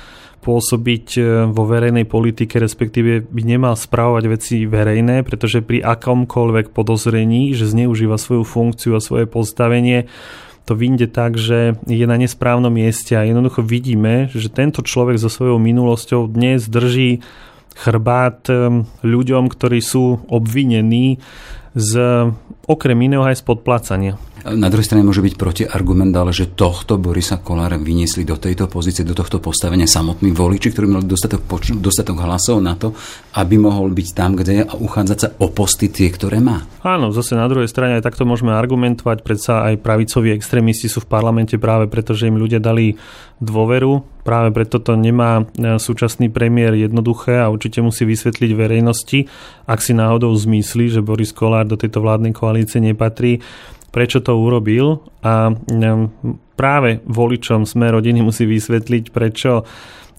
pôsobiť 0.46 1.06
e, 1.18 1.20
vo 1.50 1.66
verejnej 1.66 2.06
politike, 2.06 2.62
respektíve 2.62 3.26
by 3.26 3.42
nemal 3.42 3.74
správovať 3.74 4.24
veci 4.30 4.56
verejné, 4.62 5.26
pretože 5.26 5.58
pri 5.58 5.82
akomkoľvek 5.82 6.70
podozrení, 6.70 7.50
že 7.58 7.66
zneužíva 7.66 8.14
svoju 8.14 8.46
funkciu 8.46 8.94
a 8.94 9.02
svoje 9.02 9.26
postavenie, 9.26 10.06
to 10.66 10.74
vyjde 10.74 11.14
tak, 11.14 11.38
že 11.38 11.78
je 11.86 12.06
na 12.06 12.18
nesprávnom 12.18 12.70
mieste 12.74 13.14
a 13.14 13.26
jednoducho 13.26 13.62
vidíme, 13.62 14.30
že 14.34 14.50
tento 14.50 14.82
človek 14.82 15.18
so 15.18 15.30
svojou 15.30 15.62
minulosťou 15.62 16.30
dnes 16.30 16.66
drží 16.70 17.22
chrbát 17.74 18.46
e, 18.46 18.86
ľuďom, 19.02 19.50
ktorí 19.50 19.82
sú 19.82 20.22
obvinení 20.30 21.18
z 21.76 21.92
okrem 22.64 22.98
iného 23.04 23.20
aj 23.20 23.36
z 23.36 23.44
podplácania. 23.44 24.16
Na 24.46 24.70
druhej 24.70 24.86
strane 24.86 25.02
môže 25.02 25.26
byť 25.26 25.34
protiargument, 25.34 26.14
ale 26.14 26.30
že 26.30 26.54
tohto 26.54 27.02
Borisa 27.02 27.42
Kolára 27.42 27.74
vyniesli 27.82 28.22
do 28.22 28.38
tejto 28.38 28.70
pozície, 28.70 29.02
do 29.02 29.10
tohto 29.10 29.42
postavenia 29.42 29.90
samotní 29.90 30.30
voliči, 30.30 30.70
ktorí 30.70 30.86
mali 30.86 31.02
dostatok, 31.02 31.42
dostatok 31.82 32.22
hlasov 32.22 32.62
na 32.62 32.78
to, 32.78 32.94
aby 33.34 33.58
mohol 33.58 33.90
byť 33.90 34.08
tam, 34.14 34.38
kde 34.38 34.62
je 34.62 34.64
a 34.64 34.74
uchádzať 34.78 35.18
sa 35.18 35.28
o 35.42 35.50
posty 35.50 35.90
tie, 35.90 36.14
ktoré 36.14 36.38
má. 36.38 36.62
Áno, 36.86 37.10
zase 37.10 37.34
na 37.34 37.50
druhej 37.50 37.66
strane 37.66 37.98
aj 37.98 38.06
takto 38.06 38.22
môžeme 38.22 38.54
argumentovať, 38.54 39.26
predsa 39.26 39.66
aj 39.66 39.82
pravicoví 39.82 40.30
extrémisti 40.30 40.86
sú 40.86 41.02
v 41.02 41.10
parlamente 41.10 41.58
práve 41.58 41.90
preto, 41.90 42.14
že 42.14 42.30
im 42.30 42.38
ľudia 42.38 42.62
dali 42.62 42.94
dôveru. 43.42 44.22
Práve 44.22 44.54
preto 44.54 44.78
to 44.78 44.94
nemá 44.94 45.42
e, 45.42 45.78
súčasný 45.78 46.30
premiér 46.30 46.74
jednoduché 46.78 47.42
a 47.42 47.50
určite 47.50 47.82
musí 47.82 48.06
vysvetliť 48.06 48.50
verejnosti, 48.54 49.26
ak 49.66 49.78
si 49.82 49.92
náhodou 49.94 50.30
zmyslí, 50.34 50.94
že 50.94 51.04
Boris 51.04 51.34
Kolár 51.34 51.66
do 51.66 51.78
tejto 51.78 52.02
vládnej 52.02 52.34
koalície 52.34 52.78
nepatrí, 52.82 53.42
prečo 53.90 54.20
to 54.20 54.36
urobil 54.36 55.04
a 55.22 55.54
práve 56.56 57.04
voličom 57.04 57.68
sme 57.68 57.92
rodiny 57.92 58.24
musí 58.24 58.48
vysvetliť, 58.48 59.04
prečo 59.12 59.68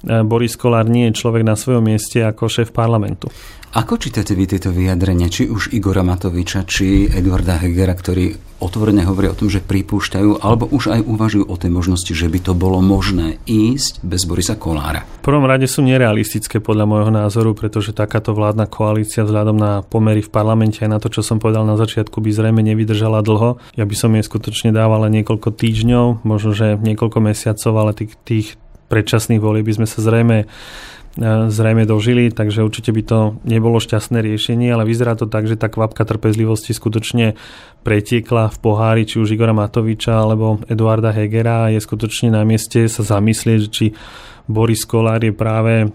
Boris 0.05 0.53
Kolár 0.59 0.85
nie 0.85 1.09
je 1.09 1.17
človek 1.17 1.41
na 1.41 1.57
svojom 1.57 1.81
mieste 1.81 2.21
ako 2.21 2.45
šéf 2.45 2.69
parlamentu. 2.69 3.31
Ako 3.77 3.99
čítate 3.99 4.31
vy 4.31 4.47
tieto 4.47 4.71
vyjadrenia, 4.71 5.27
či 5.27 5.45
už 5.51 5.75
Igora 5.75 5.99
Matoviča, 5.99 6.63
či 6.63 7.11
Eduarda 7.11 7.59
Hegera, 7.59 7.93
ktorí 7.93 8.31
otvorene 8.63 9.05
hovoria 9.05 9.35
o 9.35 9.37
tom, 9.37 9.51
že 9.51 9.61
pripúšťajú, 9.61 10.41
alebo 10.41 10.65
už 10.71 10.97
aj 10.97 11.01
uvažujú 11.03 11.45
o 11.45 11.55
tej 11.59 11.71
možnosti, 11.75 12.09
že 12.09 12.25
by 12.31 12.39
to 12.41 12.53
bolo 12.57 12.79
možné 12.81 13.37
ísť 13.45 14.01
bez 14.01 14.23
Borisa 14.23 14.55
Kolára? 14.57 15.05
V 15.21 15.27
prvom 15.29 15.45
rade 15.45 15.67
sú 15.69 15.83
nerealistické 15.83 16.63
podľa 16.63 16.89
môjho 16.89 17.11
názoru, 17.11 17.53
pretože 17.53 17.93
takáto 17.93 18.31
vládna 18.33 18.65
koalícia 18.71 19.27
vzhľadom 19.27 19.59
na 19.59 19.83
pomery 19.83 20.23
v 20.23 20.31
parlamente 20.31 20.81
aj 20.81 20.89
na 20.89 20.97
to, 21.03 21.11
čo 21.11 21.21
som 21.21 21.37
povedal 21.37 21.67
na 21.67 21.77
začiatku, 21.77 22.17
by 22.23 22.33
zrejme 22.33 22.63
nevydržala 22.63 23.21
dlho. 23.21 23.61
Ja 23.75 23.83
by 23.83 23.95
som 23.99 24.15
jej 24.15 24.23
skutočne 24.25 24.71
dával 24.71 25.05
len 25.05 25.21
niekoľko 25.21 25.53
týždňov, 25.53 26.25
možno 26.25 26.55
že 26.55 26.79
niekoľko 26.81 27.19
mesiacov, 27.19 27.73
ale 27.77 27.91
tých, 27.93 28.15
tých 28.25 28.47
predčasných 28.87 29.43
volieb 29.43 29.67
by 29.67 29.83
sme 29.83 29.87
sa 29.87 29.99
zrejme 29.99 30.47
E, 31.17 31.49
zrejme 31.49 31.89
dožili, 31.89 32.29
takže 32.29 32.61
určite 32.61 32.93
by 32.93 33.01
to 33.01 33.19
nebolo 33.41 33.81
šťastné 33.81 34.21
riešenie, 34.21 34.69
ale 34.69 34.85
vyzerá 34.85 35.17
to 35.17 35.25
tak, 35.25 35.49
že 35.49 35.57
tá 35.57 35.65
kvapka 35.65 36.05
trpezlivosti 36.05 36.77
skutočne 36.77 37.33
pretiekla 37.81 38.53
v 38.53 38.57
pohári 38.61 39.03
či 39.09 39.17
už 39.17 39.33
Igora 39.33 39.49
Matoviča 39.57 40.13
alebo 40.13 40.61
Eduarda 40.69 41.09
Hegera 41.09 41.73
je 41.73 41.81
skutočne 41.81 42.29
na 42.37 42.45
mieste 42.45 42.85
sa 42.85 43.01
zamyslieť, 43.01 43.61
či 43.73 43.97
Boris 44.47 44.87
Kolár 44.87 45.21
je 45.21 45.35
práve 45.35 45.91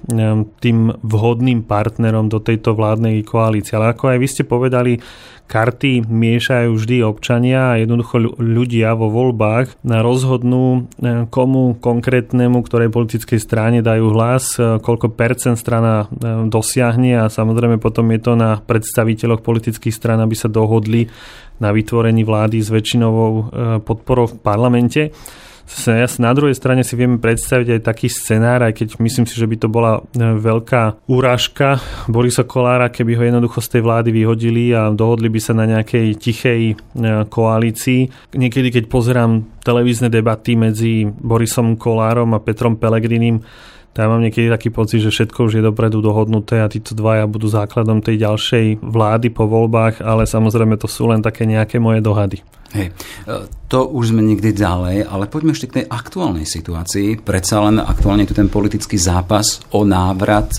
tým 0.61 0.79
vhodným 1.01 1.65
partnerom 1.65 2.29
do 2.29 2.39
tejto 2.39 2.77
vládnej 2.77 3.25
koalície. 3.25 3.75
Ale 3.75 3.97
ako 3.97 4.13
aj 4.13 4.19
vy 4.21 4.29
ste 4.29 4.45
povedali, 4.45 5.01
karty 5.49 6.09
miešajú 6.09 6.73
vždy 6.73 7.05
občania 7.05 7.77
a 7.77 7.81
jednoducho 7.81 8.41
ľudia 8.41 8.97
vo 8.97 9.13
voľbách 9.13 9.85
rozhodnú, 9.85 10.89
komu 11.29 11.77
konkrétnemu, 11.77 12.65
ktorej 12.65 12.89
politickej 12.89 13.37
strane 13.37 13.85
dajú 13.85 14.17
hlas, 14.17 14.57
koľko 14.57 15.13
percent 15.13 15.61
strana 15.61 16.09
dosiahne 16.49 17.21
a 17.21 17.29
samozrejme 17.29 17.77
potom 17.77 18.09
je 18.17 18.21
to 18.21 18.33
na 18.33 18.65
predstaviteľoch 18.65 19.45
politických 19.45 19.93
stran, 19.93 20.25
aby 20.25 20.33
sa 20.33 20.49
dohodli 20.49 21.13
na 21.61 21.69
vytvorení 21.69 22.25
vlády 22.25 22.57
s 22.57 22.73
väčšinovou 22.73 23.53
podporou 23.85 24.33
v 24.33 24.41
parlamente 24.41 25.13
na 26.19 26.33
druhej 26.37 26.55
strane 26.55 26.83
si 26.85 26.95
vieme 26.99 27.17
predstaviť 27.17 27.79
aj 27.79 27.81
taký 27.87 28.09
scenár, 28.13 28.63
aj 28.63 28.77
keď 28.77 28.89
myslím 29.01 29.27
si, 29.27 29.35
že 29.39 29.49
by 29.49 29.57
to 29.57 29.69
bola 29.73 29.99
e, 29.99 30.03
veľká 30.21 31.09
úražka 31.09 31.81
Borisa 32.07 32.45
Kolára, 32.45 32.93
keby 32.93 33.17
ho 33.17 33.23
jednoducho 33.25 33.65
z 33.65 33.79
tej 33.79 33.83
vlády 33.83 34.11
vyhodili 34.13 34.75
a 34.77 34.93
dohodli 34.93 35.33
by 35.33 35.41
sa 35.41 35.57
na 35.57 35.65
nejakej 35.65 36.19
tichej 36.19 36.61
e, 36.73 36.75
koalícii. 37.27 38.35
Niekedy, 38.37 38.69
keď 38.69 38.85
pozerám 38.91 39.63
televízne 39.65 40.13
debaty 40.13 40.59
medzi 40.59 41.07
Borisom 41.07 41.79
Kolárom 41.79 42.35
a 42.37 42.43
Petrom 42.43 42.77
Pelegrinim, 42.77 43.41
tak 43.93 44.09
mám 44.09 44.25
niekedy 44.25 44.49
taký 44.49 44.73
pocit, 44.73 45.05
že 45.05 45.13
všetko 45.13 45.53
už 45.53 45.61
je 45.61 45.63
dopredu 45.69 46.01
dohodnuté 46.01 46.65
a 46.65 46.73
títo 46.73 46.97
dvaja 46.97 47.29
budú 47.29 47.45
základom 47.53 48.01
tej 48.01 48.25
ďalšej 48.25 48.81
vlády 48.81 49.29
po 49.29 49.45
voľbách, 49.45 50.01
ale 50.01 50.25
samozrejme 50.25 50.81
to 50.81 50.89
sú 50.89 51.13
len 51.13 51.21
také 51.21 51.45
nejaké 51.45 51.77
moje 51.77 52.01
dohady. 52.01 52.41
Hej, 52.73 52.89
e, 52.89 53.33
to 53.69 53.85
už 53.85 54.17
sme 54.17 54.25
niekde 54.25 54.57
ďalej, 54.57 55.05
ale 55.05 55.29
poďme 55.29 55.53
ešte 55.53 55.69
k 55.69 55.77
tej 55.83 55.85
aktuálnej 55.93 56.49
situácii. 56.49 57.21
Predsa 57.21 57.61
len 57.69 57.77
aktuálne 57.77 58.25
tu 58.25 58.33
ten 58.33 58.49
politický 58.49 58.97
zápas 58.97 59.61
o 59.77 59.85
návrat 59.85 60.57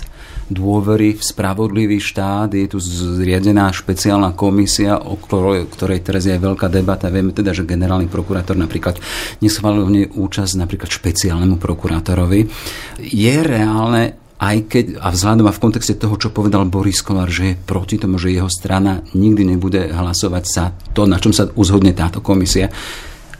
dôvery 0.48 1.16
v 1.16 1.22
spravodlivý 1.24 1.98
štát. 2.00 2.52
Je 2.52 2.68
tu 2.68 2.78
zriadená 2.80 3.72
špeciálna 3.72 4.36
komisia, 4.36 5.00
o 5.00 5.16
ktorej, 5.16 5.66
ktorej 5.72 6.04
teraz 6.04 6.28
je 6.28 6.36
veľká 6.36 6.68
debata. 6.68 7.08
Vieme 7.08 7.32
teda, 7.32 7.56
že 7.56 7.64
generálny 7.64 8.06
prokurátor 8.06 8.54
napríklad 8.54 9.00
neschválil 9.40 9.84
v 9.88 9.94
nej 9.94 10.06
účasť 10.12 10.60
napríklad 10.60 10.90
špeciálnemu 10.92 11.56
prokurátorovi. 11.56 12.46
Je 13.00 13.34
reálne 13.40 14.23
aj 14.38 14.56
keď, 14.66 14.84
a 14.98 15.08
vzhľadom 15.14 15.46
a 15.46 15.54
v 15.54 15.62
kontexte 15.62 15.94
toho, 15.94 16.18
čo 16.18 16.34
povedal 16.34 16.66
Boris 16.66 17.00
Kolár, 17.00 17.30
že 17.30 17.54
je 17.54 17.60
proti 17.60 18.02
tomu, 18.02 18.18
že 18.18 18.34
jeho 18.34 18.50
strana 18.50 19.00
nikdy 19.14 19.54
nebude 19.54 19.94
hlasovať 19.94 20.44
sa 20.44 20.74
to, 20.92 21.06
na 21.06 21.22
čom 21.22 21.30
sa 21.30 21.46
uzhodne 21.54 21.94
táto 21.94 22.18
komisia, 22.18 22.66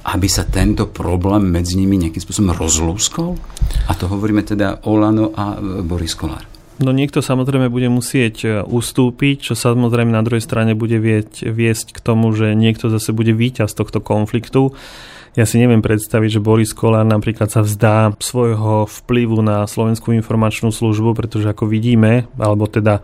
aby 0.04 0.28
sa 0.28 0.46
tento 0.46 0.86
problém 0.92 1.48
medzi 1.48 1.80
nimi 1.80 1.98
nejakým 1.98 2.22
spôsobom 2.22 2.54
rozlúskol? 2.54 3.34
A 3.88 3.92
to 3.96 4.06
hovoríme 4.06 4.44
teda 4.44 4.84
Olano 4.86 5.32
a 5.34 5.58
Boris 5.82 6.14
Kolár. 6.14 6.44
No 6.74 6.90
niekto 6.90 7.22
samozrejme 7.22 7.70
bude 7.70 7.86
musieť 7.86 8.36
e, 8.42 8.48
ustúpiť, 8.66 9.50
čo 9.50 9.54
samozrejme 9.54 10.10
na 10.10 10.26
druhej 10.26 10.42
strane 10.42 10.74
bude 10.74 10.98
vieť, 10.98 11.46
viesť 11.46 11.94
k 11.94 12.02
tomu, 12.02 12.34
že 12.34 12.58
niekto 12.58 12.90
zase 12.90 13.14
bude 13.14 13.30
víťaz 13.30 13.78
tohto 13.78 14.02
konfliktu. 14.02 14.74
Ja 15.34 15.44
si 15.50 15.58
neviem 15.58 15.82
predstaviť, 15.82 16.38
že 16.38 16.44
Boris 16.44 16.70
Kolár 16.70 17.02
napríklad 17.02 17.50
sa 17.50 17.66
vzdá 17.66 18.14
svojho 18.22 18.86
vplyvu 18.86 19.42
na 19.42 19.66
Slovenskú 19.66 20.14
informačnú 20.14 20.70
službu, 20.70 21.18
pretože 21.18 21.50
ako 21.50 21.66
vidíme, 21.66 22.30
alebo 22.38 22.70
teda 22.70 23.02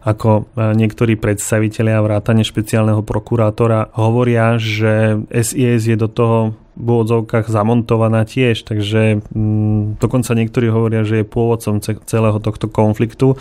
ako 0.00 0.48
e, 0.48 0.72
niektorí 0.72 1.20
predstavitelia 1.20 2.00
vrátane 2.00 2.46
špeciálneho 2.46 3.04
prokurátora 3.04 3.92
hovoria, 3.98 4.56
že 4.56 5.20
SIS 5.28 5.90
je 5.92 5.96
do 5.98 6.08
toho 6.08 6.56
v 6.76 6.86
úvodzovkách 6.86 7.48
zamontovaná 7.48 8.28
tiež, 8.28 8.68
takže 8.68 9.24
mm, 9.32 9.96
dokonca 9.96 10.36
niektorí 10.36 10.68
hovoria, 10.68 11.08
že 11.08 11.24
je 11.24 11.26
pôvodcom 11.26 11.80
celého 11.80 12.38
tohto 12.38 12.68
konfliktu. 12.68 13.40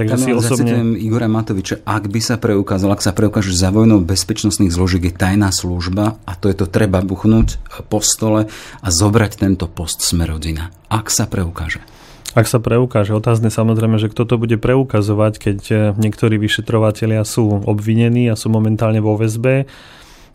Takže 0.00 0.16
si 0.16 0.32
osobne... 0.32 0.96
Igora 0.96 1.28
Matoviča, 1.28 1.84
ak 1.84 2.08
by 2.08 2.20
sa 2.24 2.40
preukázalo, 2.40 2.96
ak 2.96 3.04
sa 3.04 3.12
preukáže 3.12 3.52
za 3.52 3.68
vojnou 3.68 4.00
bezpečnostných 4.00 4.72
zložiek 4.72 5.12
je 5.12 5.14
tajná 5.14 5.52
služba 5.52 6.16
a 6.24 6.32
to 6.40 6.48
je 6.48 6.56
to 6.56 6.64
treba 6.64 7.04
buchnúť 7.04 7.60
po 7.92 8.00
stole 8.00 8.48
a 8.80 8.88
zobrať 8.88 9.44
tento 9.44 9.68
post 9.68 10.00
Smerodina. 10.00 10.72
Ak 10.88 11.12
sa 11.12 11.28
preukáže. 11.28 11.84
Ak 12.32 12.46
sa 12.46 12.62
preukáže, 12.62 13.10
otázne 13.10 13.50
samozrejme, 13.50 13.98
že 13.98 14.06
kto 14.06 14.22
to 14.22 14.38
bude 14.38 14.54
preukazovať, 14.62 15.32
keď 15.36 15.58
eh, 15.68 15.78
niektorí 15.98 16.38
vyšetrovatelia 16.38 17.26
sú 17.26 17.66
obvinení 17.66 18.30
a 18.30 18.38
sú 18.38 18.48
momentálne 18.48 19.02
vo 19.02 19.18
väzbe. 19.18 19.66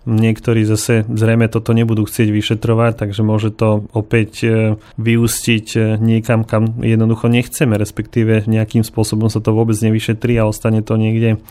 Niektorí 0.05 0.69
zase 0.69 1.01
zrejme 1.09 1.49
toto 1.49 1.73
nebudú 1.73 2.05
chcieť 2.05 2.29
vyšetrovať, 2.29 2.93
takže 3.01 3.21
môže 3.25 3.49
to 3.49 3.89
opäť 3.89 4.31
eh, 4.45 4.53
vyústiť 5.01 5.67
eh, 5.75 5.83
niekam, 5.97 6.45
kam 6.45 6.77
jednoducho 6.85 7.25
nechceme, 7.25 7.73
respektíve 7.73 8.45
nejakým 8.45 8.85
spôsobom 8.85 9.33
sa 9.33 9.41
to 9.41 9.49
vôbec 9.51 9.75
nevyšetrí 9.81 10.37
a 10.37 10.45
ostane 10.45 10.85
to 10.85 10.93
niekde 10.95 11.41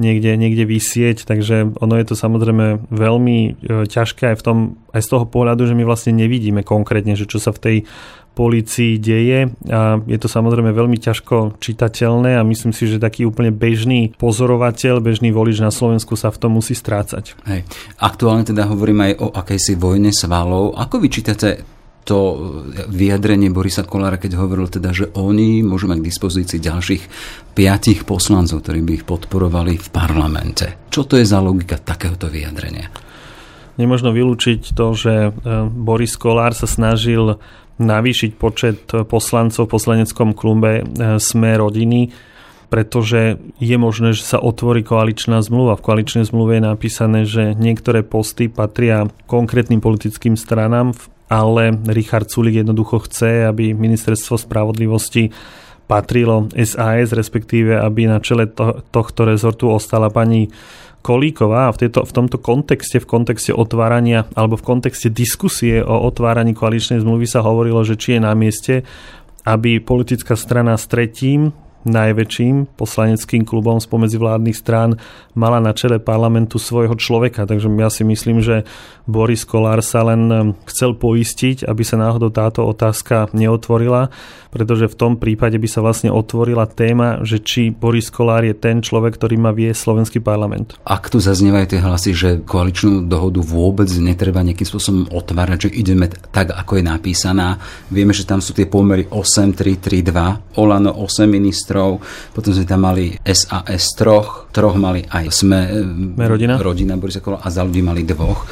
niekde, 0.00 0.40
niekde 0.40 0.64
vysieť, 0.64 1.28
takže 1.28 1.76
ono 1.76 1.94
je 2.00 2.06
to 2.08 2.14
samozrejme 2.16 2.88
veľmi 2.88 3.38
e, 3.44 3.50
ťažké 3.84 4.32
aj, 4.32 4.36
v 4.40 4.44
tom, 4.44 4.58
aj 4.96 5.04
z 5.04 5.08
toho 5.12 5.24
pohľadu, 5.28 5.68
že 5.68 5.76
my 5.76 5.84
vlastne 5.84 6.16
nevidíme 6.16 6.64
konkrétne, 6.64 7.12
že 7.12 7.28
čo 7.28 7.36
sa 7.36 7.52
v 7.52 7.60
tej 7.60 7.76
policii 8.32 8.96
deje 8.96 9.52
a 9.68 10.00
je 10.08 10.18
to 10.18 10.28
samozrejme 10.28 10.72
veľmi 10.72 10.96
ťažko 10.96 11.60
čitateľné 11.60 12.40
a 12.40 12.46
myslím 12.48 12.72
si, 12.72 12.88
že 12.88 12.96
taký 12.96 13.28
úplne 13.28 13.52
bežný 13.52 14.16
pozorovateľ, 14.16 15.04
bežný 15.04 15.30
volič 15.30 15.60
na 15.60 15.68
Slovensku 15.68 16.16
sa 16.16 16.32
v 16.32 16.40
tom 16.40 16.56
musí 16.56 16.72
strácať. 16.72 17.36
Hej. 17.44 17.68
Aktuálne 18.00 18.48
teda 18.48 18.68
hovorím 18.72 19.04
aj 19.04 19.12
o 19.20 19.26
akejsi 19.36 19.76
vojne 19.76 20.10
svalov. 20.16 20.72
Ako 20.80 20.96
vyčítate 20.96 21.62
to 22.02 22.50
vyjadrenie 22.90 23.54
Borisa 23.54 23.86
Kolára, 23.86 24.18
keď 24.18 24.34
hovoril 24.34 24.66
teda, 24.66 24.90
že 24.90 25.06
oni 25.14 25.62
môžu 25.62 25.86
mať 25.86 26.02
k 26.02 26.08
dispozícii 26.10 26.58
ďalších 26.58 27.02
piatich 27.54 28.02
poslancov, 28.02 28.66
ktorí 28.66 28.82
by 28.82 28.92
ich 29.02 29.06
podporovali 29.06 29.78
v 29.78 29.88
parlamente. 29.94 30.90
Čo 30.90 31.06
to 31.06 31.14
je 31.14 31.26
za 31.26 31.38
logika 31.38 31.78
takéhoto 31.78 32.26
vyjadrenia? 32.26 32.90
Nemožno 33.78 34.12
vylúčiť 34.12 34.74
to, 34.76 34.86
že 34.92 35.14
e, 35.14 35.30
Boris 35.70 36.18
Kolár 36.18 36.52
sa 36.52 36.68
snažil 36.68 37.40
navýšiť 37.82 38.30
počet 38.38 38.86
poslancov 38.88 39.66
v 39.66 39.72
poslaneckom 39.74 40.30
klube 40.32 40.80
e, 40.80 40.82
Sme 41.18 41.58
rodiny, 41.58 42.14
pretože 42.72 43.36
je 43.60 43.76
možné, 43.76 44.16
že 44.16 44.24
sa 44.24 44.38
otvorí 44.40 44.80
koaličná 44.80 45.44
zmluva. 45.44 45.76
V 45.76 45.84
koaličnej 45.84 46.24
zmluve 46.24 46.56
je 46.56 46.64
napísané, 46.64 47.20
že 47.28 47.52
niektoré 47.52 48.00
posty 48.00 48.48
patria 48.48 49.10
konkrétnym 49.28 49.84
politickým 49.84 50.40
stranám 50.40 50.96
ale 51.32 51.72
Richard 51.88 52.28
Sulik 52.28 52.60
jednoducho 52.60 53.08
chce, 53.08 53.48
aby 53.48 53.72
ministerstvo 53.72 54.36
spravodlivosti 54.36 55.32
patrilo 55.88 56.52
SAS, 56.52 57.16
respektíve 57.16 57.80
aby 57.80 58.04
na 58.04 58.20
čele 58.20 58.52
to, 58.52 58.84
tohto 58.92 59.24
rezortu 59.24 59.72
ostala 59.72 60.12
pani 60.12 60.52
Kolíková 61.02 61.66
a 61.66 61.74
v, 61.74 61.86
tejto, 61.86 62.06
v 62.06 62.12
tomto 62.14 62.38
kontexte, 62.38 63.02
v 63.02 63.10
kontexte 63.10 63.50
otvárania 63.50 64.30
alebo 64.38 64.54
v 64.54 64.66
kontexte 64.66 65.10
diskusie 65.10 65.82
o 65.82 66.06
otváraní 66.06 66.54
koaličnej 66.54 67.02
zmluvy 67.02 67.26
sa 67.26 67.42
hovorilo, 67.42 67.82
že 67.82 67.98
či 67.98 68.16
je 68.16 68.20
na 68.22 68.32
mieste, 68.38 68.86
aby 69.42 69.82
politická 69.82 70.38
strana 70.38 70.78
s 70.78 70.86
tretím 70.86 71.50
najväčším 71.88 72.78
poslaneckým 72.78 73.42
klubom 73.46 73.78
spomedzi 73.82 74.18
vládnych 74.18 74.56
strán 74.56 75.00
mala 75.32 75.58
na 75.58 75.72
čele 75.72 75.98
parlamentu 75.98 76.60
svojho 76.60 76.94
človeka. 76.94 77.48
Takže 77.48 77.66
ja 77.72 77.88
si 77.88 78.04
myslím, 78.04 78.44
že 78.44 78.68
Boris 79.08 79.42
Kolár 79.42 79.82
sa 79.82 80.06
len 80.06 80.22
um, 80.30 80.54
chcel 80.68 80.94
poistiť, 80.94 81.66
aby 81.66 81.82
sa 81.82 81.98
náhodou 81.98 82.30
táto 82.30 82.62
otázka 82.62 83.32
neotvorila, 83.34 84.14
pretože 84.54 84.86
v 84.86 84.98
tom 84.98 85.12
prípade 85.18 85.58
by 85.58 85.66
sa 85.66 85.82
vlastne 85.82 86.12
otvorila 86.12 86.68
téma, 86.68 87.24
že 87.26 87.42
či 87.42 87.74
Boris 87.74 88.12
Kolár 88.12 88.46
je 88.46 88.54
ten 88.54 88.78
človek, 88.78 89.18
ktorý 89.18 89.40
má 89.40 89.50
vie 89.50 89.72
slovenský 89.74 90.22
parlament. 90.22 90.78
Ak 90.86 91.10
tu 91.10 91.18
zaznievajú 91.18 91.66
tie 91.66 91.80
hlasy, 91.82 92.10
že 92.14 92.30
koaličnú 92.44 93.08
dohodu 93.08 93.42
vôbec 93.42 93.88
netreba 93.98 94.44
nejakým 94.44 94.68
spôsobom 94.68 95.02
otvárať, 95.10 95.68
že 95.68 95.70
ideme 95.82 96.06
tak, 96.30 96.54
ako 96.54 96.78
je 96.78 96.84
napísaná. 96.84 97.58
Vieme, 97.90 98.14
že 98.14 98.28
tam 98.28 98.38
sú 98.38 98.54
tie 98.54 98.68
pomery 98.68 99.08
8-3-3-2, 99.10 100.60
Olano 100.60 100.94
8 100.94 101.26
ministrov, 101.26 101.71
potom 102.36 102.52
sme 102.52 102.68
tam 102.68 102.84
mali 102.84 103.16
SAS 103.24 103.96
troch, 103.96 104.52
troch 104.52 104.76
mali 104.76 105.02
aj 105.08 105.32
sme, 105.32 105.60
sme 106.14 106.24
rodina. 106.28 106.60
rodina 106.60 106.94
Borisa 107.00 107.24
Kola 107.24 107.40
a 107.40 107.48
za 107.48 107.64
ľudí 107.64 107.80
mali 107.80 108.04
dvoch. 108.04 108.44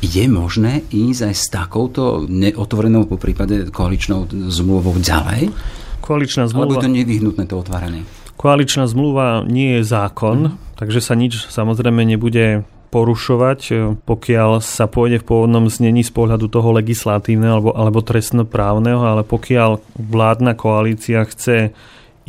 Je 0.00 0.24
možné 0.30 0.88
ísť 0.88 1.20
aj 1.28 1.34
s 1.36 1.46
takouto 1.52 2.24
neotvorenou 2.24 3.04
po 3.04 3.20
prípade 3.20 3.68
koaličnou 3.68 4.32
zmluvou 4.32 4.96
ďalej? 4.96 5.52
Koaličná 6.00 6.48
zmluva... 6.48 6.72
Alebo 6.72 6.80
je 6.80 6.86
to 6.88 6.96
nevyhnutné 6.96 7.44
to 7.44 7.60
otváranie? 7.60 8.08
Koaličná 8.40 8.88
zmluva 8.88 9.44
nie 9.44 9.76
je 9.76 9.82
zákon, 9.84 10.56
mm. 10.56 10.80
takže 10.80 11.04
sa 11.04 11.12
nič 11.12 11.52
samozrejme 11.52 12.00
nebude 12.08 12.64
porušovať, 12.90 13.60
pokiaľ 14.02 14.58
sa 14.58 14.90
pôjde 14.90 15.22
v 15.22 15.28
pôvodnom 15.30 15.70
znení 15.70 16.02
z 16.02 16.10
pohľadu 16.10 16.50
toho 16.50 16.74
legislatívneho 16.74 17.62
alebo, 17.62 17.70
alebo 17.70 18.02
trestnoprávneho, 18.02 19.04
ale 19.04 19.22
pokiaľ 19.22 19.78
vládna 19.94 20.58
koalícia 20.58 21.22
chce 21.22 21.70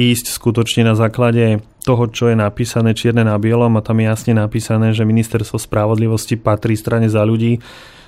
ísť 0.10 0.34
skutočne 0.34 0.90
na 0.90 0.98
základe 0.98 1.62
toho, 1.86 2.10
čo 2.10 2.34
je 2.34 2.38
napísané 2.38 2.98
čierne 2.98 3.22
na 3.22 3.38
bielom 3.38 3.78
a 3.78 3.86
tam 3.86 4.02
je 4.02 4.10
jasne 4.10 4.34
napísané, 4.34 4.98
že 4.98 5.06
ministerstvo 5.06 5.62
spravodlivosti 5.62 6.38
patrí 6.38 6.74
strane 6.74 7.10
za 7.10 7.22
ľudí, 7.22 7.62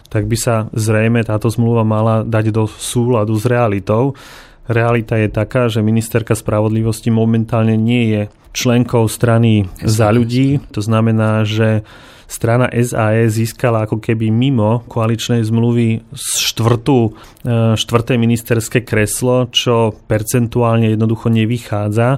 tak 0.10 0.26
by 0.26 0.38
sa 0.38 0.56
zrejme 0.74 1.22
táto 1.26 1.50
zmluva 1.50 1.86
mala 1.86 2.22
dať 2.26 2.54
do 2.54 2.66
súladu 2.70 3.34
s 3.38 3.46
realitou. 3.46 4.14
Realita 4.66 5.18
je 5.18 5.30
taká, 5.30 5.70
že 5.70 5.86
ministerka 5.86 6.38
spravodlivosti 6.38 7.10
momentálne 7.10 7.78
nie 7.78 8.14
je 8.14 8.22
členkou 8.54 9.10
strany 9.10 9.68
za 9.82 10.14
ľudí. 10.14 10.62
To 10.72 10.80
znamená, 10.80 11.44
že 11.44 11.82
strana 12.34 12.70
SAE 12.72 13.30
získala 13.30 13.86
ako 13.86 14.02
keby 14.02 14.34
mimo 14.34 14.82
koaličnej 14.90 15.46
zmluvy 15.46 16.02
štvrtú, 16.14 17.00
e, 17.06 17.12
štvrté 17.78 18.18
ministerské 18.18 18.82
kreslo, 18.82 19.50
čo 19.54 19.94
percentuálne 20.10 20.94
jednoducho 20.94 21.30
nevychádza. 21.30 22.18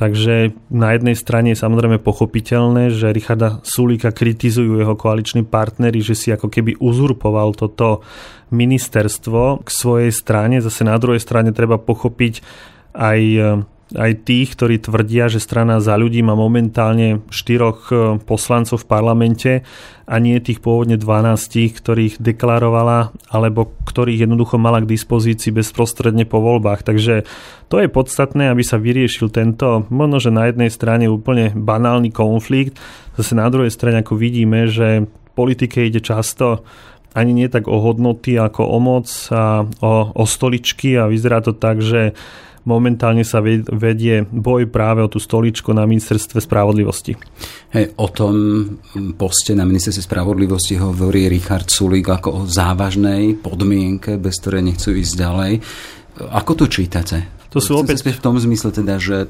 Takže 0.00 0.56
na 0.72 0.96
jednej 0.96 1.12
strane 1.12 1.52
je 1.52 1.60
samozrejme 1.60 2.00
pochopiteľné, 2.00 2.88
že 2.88 3.12
Richarda 3.12 3.60
Sulíka 3.60 4.16
kritizujú 4.16 4.80
jeho 4.80 4.96
koaliční 4.96 5.44
partnery, 5.44 6.00
že 6.00 6.16
si 6.16 6.32
ako 6.32 6.48
keby 6.48 6.80
uzurpoval 6.80 7.52
toto 7.52 8.00
ministerstvo 8.48 9.60
k 9.60 9.68
svojej 9.68 10.12
strane. 10.14 10.64
Zase 10.64 10.88
na 10.88 10.96
druhej 10.96 11.20
strane 11.20 11.52
treba 11.52 11.76
pochopiť 11.76 12.40
aj 12.96 13.20
e, 13.20 13.40
aj 13.94 14.22
tých, 14.22 14.54
ktorí 14.54 14.78
tvrdia, 14.78 15.26
že 15.26 15.42
strana 15.42 15.82
za 15.82 15.98
ľudí 15.98 16.22
má 16.22 16.38
momentálne 16.38 17.26
štyroch 17.30 17.78
e, 17.90 17.94
poslancov 18.22 18.86
v 18.86 18.88
parlamente 18.90 19.52
a 20.06 20.14
nie 20.22 20.38
tých 20.38 20.62
pôvodne 20.62 20.94
12, 20.94 21.74
ktorých 21.74 22.22
deklarovala 22.22 23.10
alebo 23.30 23.74
ktorých 23.86 24.26
jednoducho 24.26 24.62
mala 24.62 24.82
k 24.82 24.90
dispozícii 24.94 25.50
bezprostredne 25.50 26.22
po 26.22 26.38
voľbách. 26.38 26.86
Takže 26.86 27.26
to 27.66 27.76
je 27.82 27.90
podstatné, 27.90 28.50
aby 28.50 28.62
sa 28.62 28.78
vyriešil 28.78 29.30
tento, 29.30 29.86
možno, 29.90 30.22
že 30.22 30.30
na 30.30 30.46
jednej 30.46 30.70
strane 30.70 31.10
úplne 31.10 31.50
banálny 31.54 32.14
konflikt, 32.14 32.78
zase 33.18 33.34
na 33.34 33.50
druhej 33.50 33.74
strane, 33.74 34.02
ako 34.06 34.14
vidíme, 34.14 34.70
že 34.70 35.06
politike 35.34 35.82
ide 35.82 35.98
často 36.02 36.62
ani 37.10 37.34
nie 37.34 37.48
tak 37.50 37.66
o 37.66 37.82
hodnoty 37.82 38.38
ako 38.38 38.62
o 38.70 38.78
moc 38.78 39.10
a 39.34 39.66
o, 39.82 39.92
o 40.14 40.24
stoličky 40.26 40.94
a 40.94 41.10
vyzerá 41.10 41.42
to 41.42 41.50
tak, 41.50 41.82
že 41.82 42.14
momentálne 42.64 43.24
sa 43.24 43.40
vedie 43.42 44.24
boj 44.28 44.68
práve 44.68 45.00
o 45.00 45.08
tú 45.08 45.16
stoličku 45.16 45.72
na 45.72 45.88
ministerstve 45.88 46.40
spravodlivosti. 46.44 47.16
Hey, 47.72 47.92
o 47.96 48.08
tom 48.12 48.34
poste 49.16 49.56
na 49.56 49.64
ministerstve 49.64 50.04
spravodlivosti 50.04 50.76
hovorí 50.76 51.30
Richard 51.30 51.72
Sulík 51.72 52.08
ako 52.08 52.28
o 52.30 52.40
závažnej 52.44 53.38
podmienke, 53.40 54.20
bez 54.20 54.40
ktorej 54.40 54.66
nechcú 54.68 54.92
ísť 54.92 55.14
ďalej. 55.16 55.52
Ako 56.20 56.52
to 56.52 56.66
čítate? 56.68 57.48
To 57.50 57.58
sú 57.58 57.80
opäť... 57.80 58.04
v 58.06 58.22
tom 58.22 58.36
zmysle 58.38 58.70
teda, 58.70 59.00
že 59.00 59.26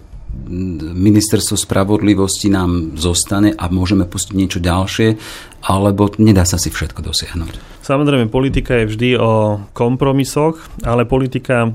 ministerstvo 0.94 1.54
spravodlivosti 1.54 2.50
nám 2.50 2.98
zostane 2.98 3.54
a 3.54 3.70
môžeme 3.70 4.08
pustiť 4.08 4.34
niečo 4.34 4.58
ďalšie, 4.58 5.14
alebo 5.66 6.10
nedá 6.18 6.42
sa 6.42 6.58
si 6.58 6.72
všetko 6.72 7.00
dosiahnuť? 7.04 7.84
Samozrejme, 7.86 8.30
politika 8.30 8.82
je 8.82 8.90
vždy 8.90 9.10
o 9.18 9.62
kompromisoch, 9.72 10.60
ale 10.82 11.08
politika 11.08 11.66
e, 11.66 11.70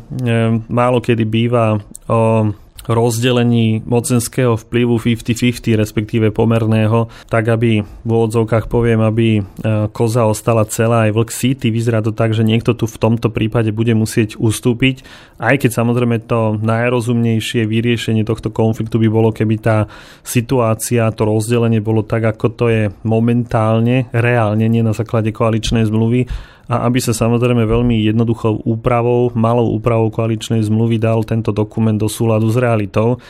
málo 0.68 1.00
kedy 1.02 1.24
býva 1.28 1.80
o 2.08 2.52
rozdelení 2.86 3.82
mocenského 3.86 4.58
vplyvu 4.58 5.02
50-50, 5.02 5.76
respektíve 5.78 6.30
pomerného, 6.30 7.10
tak 7.30 7.50
aby 7.50 7.82
v 7.82 8.10
úvodzovkách 8.10 8.70
poviem, 8.70 9.02
aby 9.02 9.28
e, 9.40 9.42
koza 9.90 10.26
ostala 10.26 10.66
celá 10.70 11.10
aj 11.10 11.12
vlk 11.14 11.30
síty. 11.34 11.68
Vyzerá 11.74 12.06
to 12.06 12.14
tak, 12.14 12.38
že 12.38 12.46
niekto 12.46 12.78
tu 12.78 12.86
v 12.86 12.98
tomto 12.98 13.34
prípade 13.34 13.74
bude 13.74 13.94
musieť 13.98 14.38
ustúpiť, 14.38 15.02
aj 15.42 15.66
keď 15.66 15.72
samozrejme 15.74 16.18
to 16.26 16.62
najrozumnejšie 16.62 17.66
vyriešenie 17.66 18.24
tohto 18.24 18.54
konfliktu 18.54 19.02
by 19.02 19.08
bolo, 19.10 19.30
keby 19.34 19.56
tá 19.60 19.78
situácia, 20.22 21.10
to 21.12 21.26
rozdelenie 21.26 21.82
bolo 21.82 22.06
tak, 22.06 22.24
ako 22.24 22.48
to 22.54 22.66
je 22.70 22.84
momentálne, 23.02 24.08
reálne, 24.14 24.66
nie 24.70 24.86
na 24.86 24.94
základe 24.94 25.34
koaličnej 25.34 25.90
zmluvy, 25.90 26.30
a 26.66 26.90
aby 26.90 26.98
sa 26.98 27.14
samozrejme 27.14 27.62
veľmi 27.66 28.02
jednoduchou 28.10 28.66
úpravou, 28.66 29.30
malou 29.38 29.74
úpravou 29.78 30.10
koaličnej 30.10 30.66
zmluvy 30.66 30.98
dal 30.98 31.22
tento 31.22 31.54
dokument 31.54 31.98
do 31.98 32.10
súladu 32.10 32.50
s 32.50 32.58
realitou. 32.58 33.22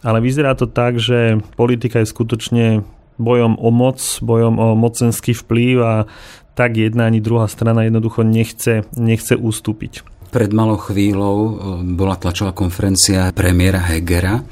Ale 0.00 0.22
vyzerá 0.22 0.54
to 0.54 0.70
tak, 0.70 0.96
že 0.96 1.42
politika 1.58 2.00
je 2.00 2.08
skutočne 2.08 2.64
bojom 3.18 3.58
o 3.58 3.68
moc, 3.74 3.98
bojom 4.22 4.54
o 4.56 4.68
mocenský 4.78 5.34
vplyv 5.34 5.74
a 5.82 5.94
tak 6.54 6.78
jedna 6.78 7.10
ani 7.10 7.20
druhá 7.20 7.50
strana 7.50 7.84
jednoducho 7.84 8.22
nechce, 8.22 8.86
nechce 8.94 9.34
ustúpiť. 9.34 10.06
Pred 10.28 10.50
malou 10.52 10.76
chvíľou 10.78 11.36
eh, 11.36 11.52
bola 11.92 12.16
tlačová 12.16 12.54
konferencia 12.56 13.32
premiéra 13.34 13.80
Hegera 13.80 14.44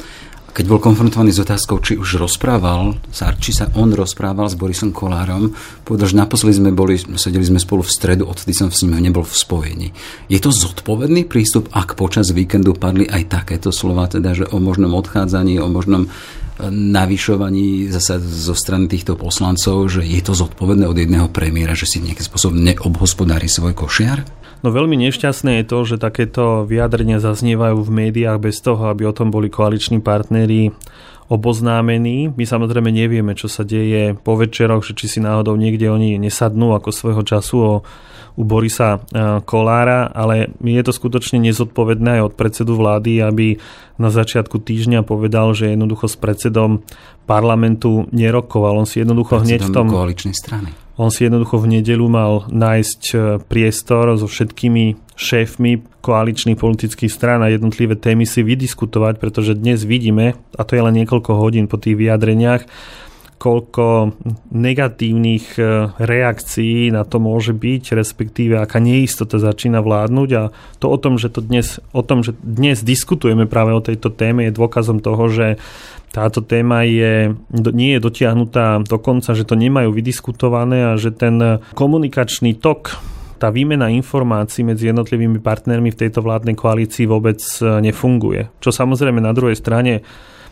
keď 0.56 0.72
bol 0.72 0.80
konfrontovaný 0.80 1.36
s 1.36 1.44
otázkou, 1.44 1.84
či 1.84 2.00
už 2.00 2.16
rozprával, 2.16 2.96
či 3.12 3.52
sa 3.52 3.68
on 3.76 3.92
rozprával 3.92 4.48
s 4.48 4.56
Borisom 4.56 4.88
Kolárom, 4.88 5.52
povedal, 5.84 6.08
že 6.08 6.16
naposledy 6.16 6.56
sme 6.56 6.72
boli, 6.72 6.96
sedeli 6.96 7.44
sme 7.44 7.60
spolu 7.60 7.84
v 7.84 7.92
stredu, 7.92 8.24
odtedy 8.24 8.56
som 8.56 8.72
s 8.72 8.80
ním 8.88 8.96
nebol 8.96 9.20
v 9.20 9.36
spojení. 9.36 9.88
Je 10.32 10.40
to 10.40 10.48
zodpovedný 10.48 11.28
prístup, 11.28 11.68
ak 11.76 11.92
počas 12.00 12.32
víkendu 12.32 12.72
padli 12.72 13.04
aj 13.04 13.28
takéto 13.28 13.68
slova, 13.68 14.08
teda, 14.08 14.32
že 14.32 14.48
o 14.48 14.56
možnom 14.56 14.96
odchádzaní, 14.96 15.60
o 15.60 15.68
možnom 15.68 16.08
e, 16.08 16.10
navyšovaní 16.72 17.92
zase 17.92 18.16
zo 18.24 18.56
strany 18.56 18.88
týchto 18.88 19.12
poslancov, 19.12 19.92
že 19.92 20.08
je 20.08 20.24
to 20.24 20.32
zodpovedné 20.32 20.88
od 20.88 20.96
jedného 20.96 21.28
premiéra, 21.28 21.76
že 21.76 21.84
si 21.84 22.00
nejakým 22.00 22.24
spôsobom 22.32 22.56
neobhospodári 22.56 23.44
svoj 23.44 23.76
košiar? 23.76 24.24
No 24.64 24.72
veľmi 24.72 24.96
nešťastné 24.96 25.60
je 25.60 25.64
to, 25.68 25.78
že 25.84 25.96
takéto 26.00 26.64
vyjadrenia 26.64 27.20
zaznievajú 27.20 27.82
v 27.84 27.90
médiách 27.92 28.40
bez 28.40 28.58
toho, 28.64 28.88
aby 28.88 29.04
o 29.04 29.12
tom 29.12 29.28
boli 29.28 29.52
koaliční 29.52 30.00
partneri 30.00 30.72
oboznámení. 31.26 32.30
My 32.30 32.44
samozrejme 32.46 32.90
nevieme, 32.94 33.34
čo 33.34 33.50
sa 33.50 33.66
deje 33.66 34.14
po 34.14 34.38
večeroch, 34.38 34.86
že 34.86 34.94
či 34.94 35.06
si 35.10 35.18
náhodou 35.18 35.58
niekde 35.58 35.90
oni 35.90 36.22
nesadnú 36.22 36.72
ako 36.78 36.94
svojho 36.94 37.22
času 37.26 37.56
o, 37.58 37.74
u 38.38 38.42
Borisa 38.46 39.02
e, 39.02 39.42
Kolára, 39.42 40.06
ale 40.14 40.54
je 40.62 40.82
to 40.86 40.94
skutočne 40.94 41.42
nezodpovedné 41.42 42.22
aj 42.22 42.30
od 42.30 42.34
predsedu 42.38 42.78
vlády, 42.78 43.26
aby 43.26 43.58
na 43.98 44.14
začiatku 44.14 44.62
týždňa 44.62 45.02
povedal, 45.02 45.50
že 45.50 45.74
jednoducho 45.74 46.06
s 46.06 46.14
predsedom 46.14 46.86
parlamentu 47.26 48.06
nerokoval. 48.14 48.78
On 48.78 48.86
si 48.86 49.02
jednoducho 49.02 49.42
hneď 49.42 49.66
v 49.66 49.74
tom... 49.74 49.90
koaličnej 49.90 50.34
strany 50.34 50.85
on 50.96 51.12
si 51.12 51.28
jednoducho 51.28 51.60
v 51.60 51.80
nedelu 51.80 52.08
mal 52.08 52.48
nájsť 52.48 53.02
e, 53.12 53.16
priestor 53.44 54.16
so 54.16 54.24
všetkými 54.24 54.96
šéfmi 55.16 56.00
koaličných 56.00 56.60
politických 56.60 57.12
strán 57.12 57.44
a 57.44 57.52
jednotlivé 57.52 57.96
témy 57.96 58.24
si 58.28 58.44
vydiskutovať, 58.44 59.20
pretože 59.20 59.56
dnes 59.56 59.84
vidíme, 59.84 60.36
a 60.56 60.62
to 60.64 60.76
je 60.76 60.84
len 60.84 60.96
niekoľko 61.04 61.36
hodín 61.36 61.68
po 61.68 61.76
tých 61.76 61.96
vyjadreniach, 61.96 62.64
koľko 63.36 64.16
negatívnych 64.48 65.60
e, 65.60 65.92
reakcií 66.00 66.88
na 66.88 67.04
to 67.04 67.20
môže 67.20 67.52
byť, 67.52 67.92
respektíve 67.92 68.56
aká 68.56 68.80
neistota 68.80 69.36
začína 69.36 69.84
vládnuť 69.84 70.30
a 70.40 70.42
to 70.80 70.86
o 70.88 70.96
tom, 70.96 71.20
že 71.20 71.28
to 71.28 71.44
dnes, 71.44 71.78
o 71.92 72.00
tom, 72.00 72.24
že 72.24 72.32
dnes 72.40 72.80
diskutujeme 72.80 73.44
práve 73.44 73.76
o 73.76 73.84
tejto 73.84 74.08
téme 74.08 74.48
je 74.48 74.56
dôkazom 74.56 75.04
toho, 75.04 75.28
že 75.28 75.46
táto 76.16 76.40
téma 76.40 76.88
je, 76.88 77.36
nie 77.52 77.92
je 77.92 78.00
dotiahnutá 78.00 78.80
do 78.80 78.96
konca, 78.96 79.36
že 79.36 79.44
to 79.44 79.52
nemajú 79.52 79.92
vydiskutované 79.92 80.92
a 80.92 80.92
že 80.96 81.12
ten 81.12 81.60
komunikačný 81.76 82.56
tok 82.56 82.96
tá 83.36 83.52
výmena 83.52 83.92
informácií 83.92 84.64
medzi 84.64 84.88
jednotlivými 84.88 85.44
partnermi 85.44 85.92
v 85.92 86.00
tejto 86.00 86.24
vládnej 86.24 86.56
koalícii 86.56 87.04
vôbec 87.04 87.36
e, 87.60 87.84
nefunguje. 87.84 88.48
Čo 88.64 88.72
samozrejme 88.72 89.20
na 89.20 89.36
druhej 89.36 89.60
strane 89.60 90.00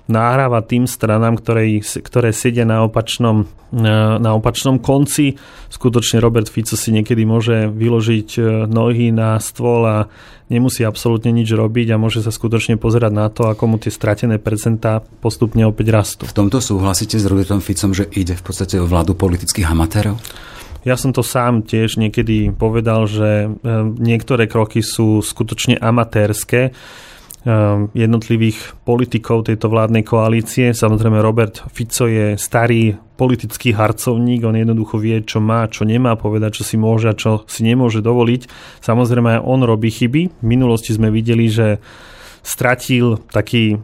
nahráva 0.04 0.60
tým 0.60 0.84
stranám, 0.84 1.40
ktoré, 1.40 1.80
ktoré 1.80 2.30
sedia 2.36 2.68
na 2.68 2.84
opačnom, 2.84 3.48
e, 3.72 3.80
na 4.20 4.30
opačnom 4.36 4.76
konci. 4.76 5.40
Skutočne 5.72 6.20
Robert 6.20 6.52
Fico 6.52 6.76
si 6.76 6.92
niekedy 6.92 7.24
môže 7.24 7.72
vyložiť 7.72 8.28
e, 8.36 8.40
nohy 8.68 9.08
na 9.16 9.40
stôl 9.40 9.82
a 9.88 9.96
nemusí 10.52 10.84
absolútne 10.84 11.32
nič 11.32 11.48
robiť 11.48 11.96
a 11.96 12.00
môže 12.00 12.20
sa 12.20 12.28
skutočne 12.28 12.76
pozerať 12.76 13.12
na 13.16 13.32
to, 13.32 13.48
ako 13.48 13.64
mu 13.64 13.76
tie 13.80 13.88
stratené 13.88 14.36
percentá 14.36 15.00
postupne 15.00 15.64
opäť 15.64 15.88
rastú. 15.88 16.22
V 16.28 16.36
tomto 16.36 16.60
súhlasíte 16.60 17.16
s 17.16 17.24
Robertom 17.24 17.64
Ficom, 17.64 17.96
že 17.96 18.04
ide 18.12 18.36
v 18.36 18.44
podstate 18.44 18.76
o 18.76 18.84
vládu 18.84 19.16
politických 19.16 19.72
amatérov? 19.72 20.20
Ja 20.84 21.00
som 21.00 21.16
to 21.16 21.24
sám 21.24 21.64
tiež 21.64 21.96
niekedy 21.96 22.52
povedal, 22.52 23.08
že 23.08 23.48
e, 23.48 23.72
niektoré 23.96 24.44
kroky 24.44 24.84
sú 24.84 25.24
skutočne 25.24 25.80
amatérske 25.80 26.76
jednotlivých 27.92 28.80
politikov 28.88 29.44
tejto 29.44 29.68
vládnej 29.68 30.00
koalície. 30.00 30.72
Samozrejme 30.72 31.20
Robert 31.20 31.60
Fico 31.68 32.08
je 32.08 32.40
starý 32.40 32.96
politický 33.20 33.76
harcovník, 33.76 34.42
on 34.48 34.56
jednoducho 34.56 34.96
vie, 34.98 35.20
čo 35.22 35.44
má, 35.44 35.68
čo 35.68 35.84
nemá 35.84 36.16
povedať, 36.16 36.60
čo 36.60 36.64
si 36.64 36.80
môže 36.80 37.12
a 37.12 37.18
čo 37.18 37.44
si 37.44 37.62
nemôže 37.62 38.00
dovoliť. 38.00 38.48
Samozrejme 38.80 39.38
aj 39.38 39.44
on 39.44 39.60
robí 39.60 39.92
chyby. 39.92 40.40
V 40.40 40.46
minulosti 40.46 40.96
sme 40.96 41.12
videli, 41.12 41.46
že 41.46 41.78
stratil 42.40 43.20
taký 43.28 43.76
e, 43.76 43.78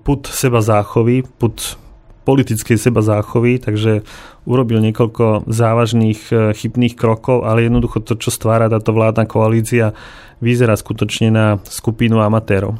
put 0.00 0.30
seba 0.30 0.62
záchovy, 0.62 1.26
put 1.26 1.78
politickej 2.26 2.74
seba 2.74 3.06
záchovy, 3.06 3.62
takže 3.62 4.02
urobil 4.42 4.82
niekoľko 4.82 5.46
závažných 5.46 6.20
e, 6.34 6.34
chybných 6.50 6.98
krokov, 6.98 7.46
ale 7.46 7.70
jednoducho 7.70 8.02
to, 8.02 8.18
čo 8.18 8.34
stvára 8.34 8.66
táto 8.66 8.90
vládna 8.90 9.30
koalícia, 9.30 9.94
vyzerá 10.42 10.74
skutočne 10.74 11.30
na 11.30 11.46
skupinu 11.62 12.18
amatérov. 12.18 12.74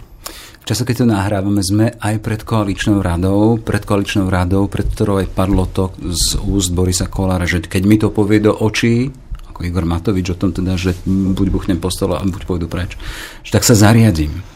V 0.66 0.74
čase, 0.74 0.82
keď 0.82 1.06
to 1.06 1.06
nahrávame, 1.06 1.62
sme 1.62 1.94
aj 1.94 2.18
pred 2.18 2.42
koaličnou 2.42 2.98
radou, 2.98 3.54
pred 3.54 3.86
koaličnou 3.86 4.26
radou, 4.26 4.66
pred 4.66 4.82
ktorou 4.82 5.22
aj 5.22 5.30
padlo 5.30 5.62
to 5.70 5.94
z 6.02 6.42
úst 6.42 6.74
Borisa 6.74 7.06
Kolára, 7.06 7.46
že 7.46 7.62
keď 7.62 7.82
mi 7.86 8.02
to 8.02 8.10
povie 8.10 8.42
do 8.42 8.50
očí, 8.50 9.14
ako 9.46 9.62
Igor 9.62 9.86
Matovič 9.86 10.34
o 10.34 10.36
tom 10.36 10.50
teda, 10.50 10.74
že 10.74 10.98
buď 11.06 11.46
buchnem 11.54 11.78
po 11.78 11.86
stole, 11.86 12.18
buď 12.18 12.42
pôjdu 12.50 12.66
preč, 12.66 12.98
že 13.46 13.54
tak 13.54 13.62
sa 13.62 13.78
zariadím. 13.78 14.55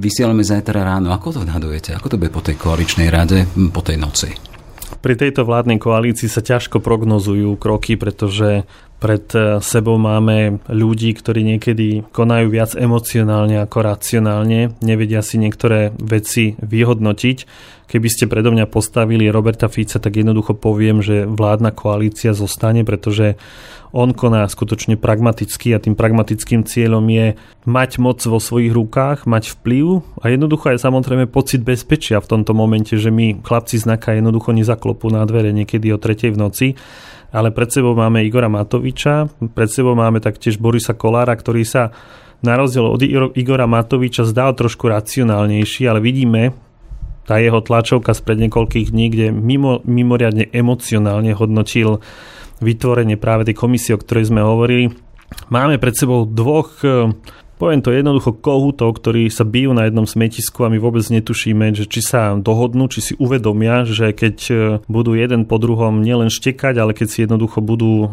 Vysielame 0.00 0.46
zajtra 0.46 0.82
ráno. 0.84 1.10
Ako 1.14 1.34
to 1.36 1.38
odhadujete? 1.42 1.94
Ako 1.96 2.12
to 2.12 2.18
bude 2.20 2.30
po 2.30 2.44
tej 2.44 2.56
koaličnej 2.58 3.08
rade, 3.10 3.46
po 3.74 3.82
tej 3.82 3.98
noci? 3.98 4.30
Pri 5.00 5.14
tejto 5.16 5.48
vládnej 5.48 5.80
koalícii 5.80 6.28
sa 6.28 6.44
ťažko 6.44 6.82
prognozujú 6.82 7.56
kroky, 7.56 7.96
pretože 7.96 8.68
pred 9.00 9.24
e, 9.32 9.58
sebou 9.64 9.96
máme 9.96 10.60
ľudí, 10.68 11.16
ktorí 11.16 11.40
niekedy 11.40 12.04
konajú 12.12 12.52
viac 12.52 12.76
emocionálne 12.76 13.56
ako 13.64 13.78
racionálne, 13.80 14.76
nevedia 14.84 15.24
si 15.24 15.40
niektoré 15.40 15.96
veci 15.96 16.54
vyhodnotiť. 16.60 17.38
Keby 17.90 18.06
ste 18.06 18.30
predo 18.30 18.54
mňa 18.54 18.70
postavili 18.70 19.26
Roberta 19.32 19.66
Fica, 19.66 19.98
tak 19.98 20.14
jednoducho 20.14 20.54
poviem, 20.54 21.02
že 21.02 21.26
vládna 21.26 21.74
koalícia 21.74 22.30
zostane, 22.30 22.86
pretože 22.86 23.34
on 23.90 24.14
koná 24.14 24.46
skutočne 24.46 24.94
pragmaticky 24.94 25.74
a 25.74 25.82
tým 25.82 25.98
pragmatickým 25.98 26.62
cieľom 26.62 27.02
je 27.10 27.34
mať 27.66 27.98
moc 27.98 28.22
vo 28.22 28.38
svojich 28.38 28.70
rukách, 28.70 29.26
mať 29.26 29.58
vplyv 29.58 30.06
a 30.22 30.30
jednoducho 30.30 30.70
aj 30.70 30.78
samozrejme 30.86 31.26
pocit 31.26 31.66
bezpečia 31.66 32.22
v 32.22 32.30
tomto 32.30 32.54
momente, 32.54 32.94
že 32.94 33.10
my 33.10 33.42
chlapci 33.42 33.82
znaka 33.82 34.14
jednoducho 34.14 34.54
nezaklopú 34.54 35.10
na 35.10 35.26
dvere 35.26 35.50
niekedy 35.50 35.90
o 35.90 35.98
tretej 35.98 36.30
v 36.30 36.38
noci 36.38 36.66
ale 37.30 37.54
pred 37.54 37.70
sebou 37.70 37.94
máme 37.94 38.26
Igora 38.26 38.50
Matoviča, 38.50 39.30
pred 39.54 39.70
sebou 39.70 39.94
máme 39.94 40.18
taktiež 40.18 40.58
Borisa 40.58 40.94
Kolára, 40.94 41.34
ktorý 41.34 41.62
sa 41.62 41.94
na 42.40 42.56
rozdiel 42.56 42.86
od 42.86 43.00
Igora 43.36 43.70
Matoviča 43.70 44.26
zdal 44.26 44.56
trošku 44.56 44.88
racionálnejší, 44.88 45.86
ale 45.86 46.00
vidíme, 46.02 46.56
tá 47.28 47.38
jeho 47.38 47.62
tlačovka 47.62 48.10
spred 48.10 48.42
niekoľkých 48.48 48.90
dní, 48.90 49.06
kde 49.12 49.26
mimo, 49.30 49.84
mimoriadne 49.86 50.50
emocionálne 50.50 51.30
hodnotil 51.36 52.02
vytvorenie 52.58 53.14
práve 53.14 53.46
tej 53.46 53.56
komisie, 53.56 53.94
o 53.94 54.02
ktorej 54.02 54.34
sme 54.34 54.42
hovorili. 54.42 54.90
Máme 55.46 55.78
pred 55.78 55.94
sebou 55.94 56.26
dvoch 56.26 56.82
Poviem 57.60 57.84
to 57.84 57.92
jednoducho 57.92 58.40
kohútov, 58.40 58.96
ktorí 58.96 59.28
sa 59.28 59.44
bijú 59.44 59.76
na 59.76 59.84
jednom 59.84 60.08
smetisku 60.08 60.64
a 60.64 60.72
my 60.72 60.80
vôbec 60.80 61.04
netušíme, 61.04 61.76
že 61.76 61.84
či 61.84 62.00
sa 62.00 62.32
dohodnú, 62.32 62.88
či 62.88 63.04
si 63.04 63.12
uvedomia, 63.20 63.84
že 63.84 64.16
keď 64.16 64.36
e, 64.48 64.52
budú 64.88 65.12
jeden 65.12 65.44
po 65.44 65.60
druhom 65.60 66.00
nielen 66.00 66.32
štekať, 66.32 66.80
ale 66.80 66.96
keď 66.96 67.08
si 67.12 67.18
jednoducho 67.28 67.60
budú 67.60 67.92
e, 68.00 68.08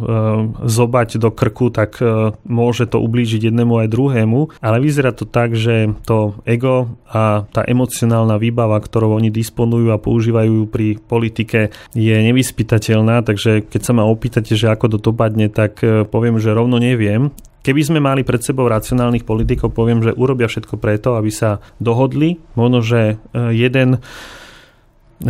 zobať 0.67 1.23
do 1.23 1.31
krku, 1.31 1.71
tak 1.71 1.95
e, 2.03 2.35
môže 2.43 2.91
to 2.91 2.99
ublížiť 2.99 3.47
jednému 3.47 3.79
aj 3.79 3.87
druhému. 3.87 4.59
Ale 4.59 4.83
vyzerá 4.83 5.15
to 5.15 5.23
tak, 5.23 5.55
že 5.55 5.95
to 6.03 6.35
ego 6.43 6.99
a 7.07 7.47
tá 7.47 7.63
emocionálna 7.63 8.35
výbava, 8.35 8.75
ktorou 8.83 9.15
oni 9.15 9.31
disponujú 9.31 9.95
a 9.95 10.03
používajú 10.03 10.67
pri 10.67 10.99
politike, 10.99 11.71
je 11.95 12.15
nevyspytateľná, 12.19 13.23
takže 13.23 13.63
keď 13.63 13.79
sa 13.79 13.95
ma 13.95 14.03
opýtate, 14.03 14.59
že 14.59 14.67
ako 14.67 14.99
to 14.99 15.07
dopadne, 15.07 15.47
tak 15.47 15.79
poviem, 16.11 16.35
že 16.35 16.51
rovno 16.51 16.83
neviem. 16.83 17.31
Keby 17.65 17.81
sme 17.83 17.99
mali 17.99 18.23
pred 18.23 18.39
sebou 18.39 18.69
racionálnych 18.71 19.27
politikov, 19.27 19.75
poviem, 19.75 19.99
že 19.99 20.15
urobia 20.15 20.47
všetko 20.47 20.79
preto, 20.79 21.19
aby 21.19 21.27
sa 21.33 21.59
dohodli. 21.83 22.39
Možno, 22.55 22.79
že 22.79 23.19
e, 23.33 23.51
jeden 23.51 23.97
e, 23.97 23.99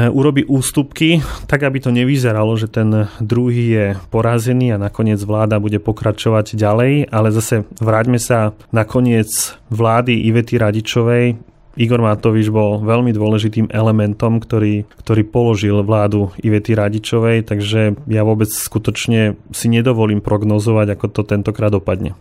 urobí 0.05 0.45
ústupky, 0.45 1.23
tak 1.49 1.65
aby 1.65 1.81
to 1.81 1.89
nevyzeralo, 1.89 2.53
že 2.59 2.69
ten 2.69 3.09
druhý 3.17 3.65
je 3.73 3.85
porazený 4.13 4.77
a 4.77 4.81
nakoniec 4.81 5.17
vláda 5.23 5.57
bude 5.57 5.81
pokračovať 5.81 6.53
ďalej, 6.53 7.09
ale 7.09 7.27
zase 7.33 7.65
vráťme 7.81 8.21
sa 8.21 8.53
nakoniec 8.69 9.57
vlády 9.73 10.29
Ivety 10.29 10.61
Radičovej, 10.61 11.46
Igor 11.77 12.01
Matovič 12.01 12.49
bol 12.49 12.81
veľmi 12.81 13.13
dôležitým 13.13 13.69
elementom, 13.69 14.41
ktorý, 14.41 14.89
ktorý 15.05 15.21
položil 15.29 15.77
vládu 15.85 16.33
Ivety 16.41 16.73
Radičovej, 16.73 17.45
takže 17.45 17.95
ja 18.09 18.21
vôbec 18.25 18.49
skutočne 18.49 19.37
si 19.53 19.67
nedovolím 19.69 20.19
prognozovať, 20.19 20.97
ako 20.97 21.05
to 21.13 21.21
tentokrát 21.23 21.69
dopadne 21.69 22.17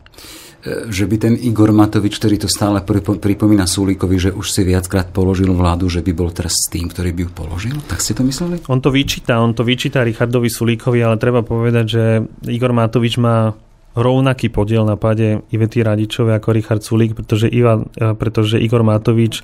e, 0.61 0.93
že 0.93 1.09
by 1.09 1.17
ten 1.17 1.35
Igor 1.41 1.73
Matovič, 1.73 2.21
ktorý 2.21 2.37
to 2.37 2.49
stále 2.53 2.85
pripomína 2.85 3.65
Sulíkovi, 3.65 4.17
že 4.21 4.31
už 4.37 4.47
si 4.53 4.63
viackrát 4.63 5.09
položil 5.09 5.49
vládu, 5.57 5.89
že 5.89 6.05
by 6.05 6.13
bol 6.13 6.29
teraz 6.31 6.69
s 6.69 6.69
tým, 6.69 6.93
ktorý 6.93 7.17
by 7.17 7.21
ju 7.25 7.31
položil? 7.33 7.77
Tak 7.89 8.05
ste 8.05 8.13
to 8.13 8.23
mysleli? 8.29 8.61
On 8.69 8.85
to 8.85 8.93
vyčíta, 8.93 9.41
on 9.41 9.57
to 9.57 9.65
vyčíta 9.65 10.05
Richardovi 10.05 10.53
Sulíkovi, 10.53 11.01
ale 11.01 11.17
treba 11.17 11.41
povedať, 11.41 11.85
že 11.89 12.05
Igor 12.45 12.77
Matovič 12.77 13.17
má 13.17 13.57
rovnaký 13.97 14.53
podiel 14.53 14.85
na 14.85 15.01
páde 15.01 15.41
Ivety 15.49 15.81
Radičovej 15.81 16.37
ako 16.37 16.49
Richard 16.53 16.83
Sulík, 16.85 17.17
pretože, 17.17 17.49
Ivan, 17.49 17.89
e, 17.97 18.13
pretože 18.13 18.61
Igor 18.61 18.85
Matovič 18.85 19.41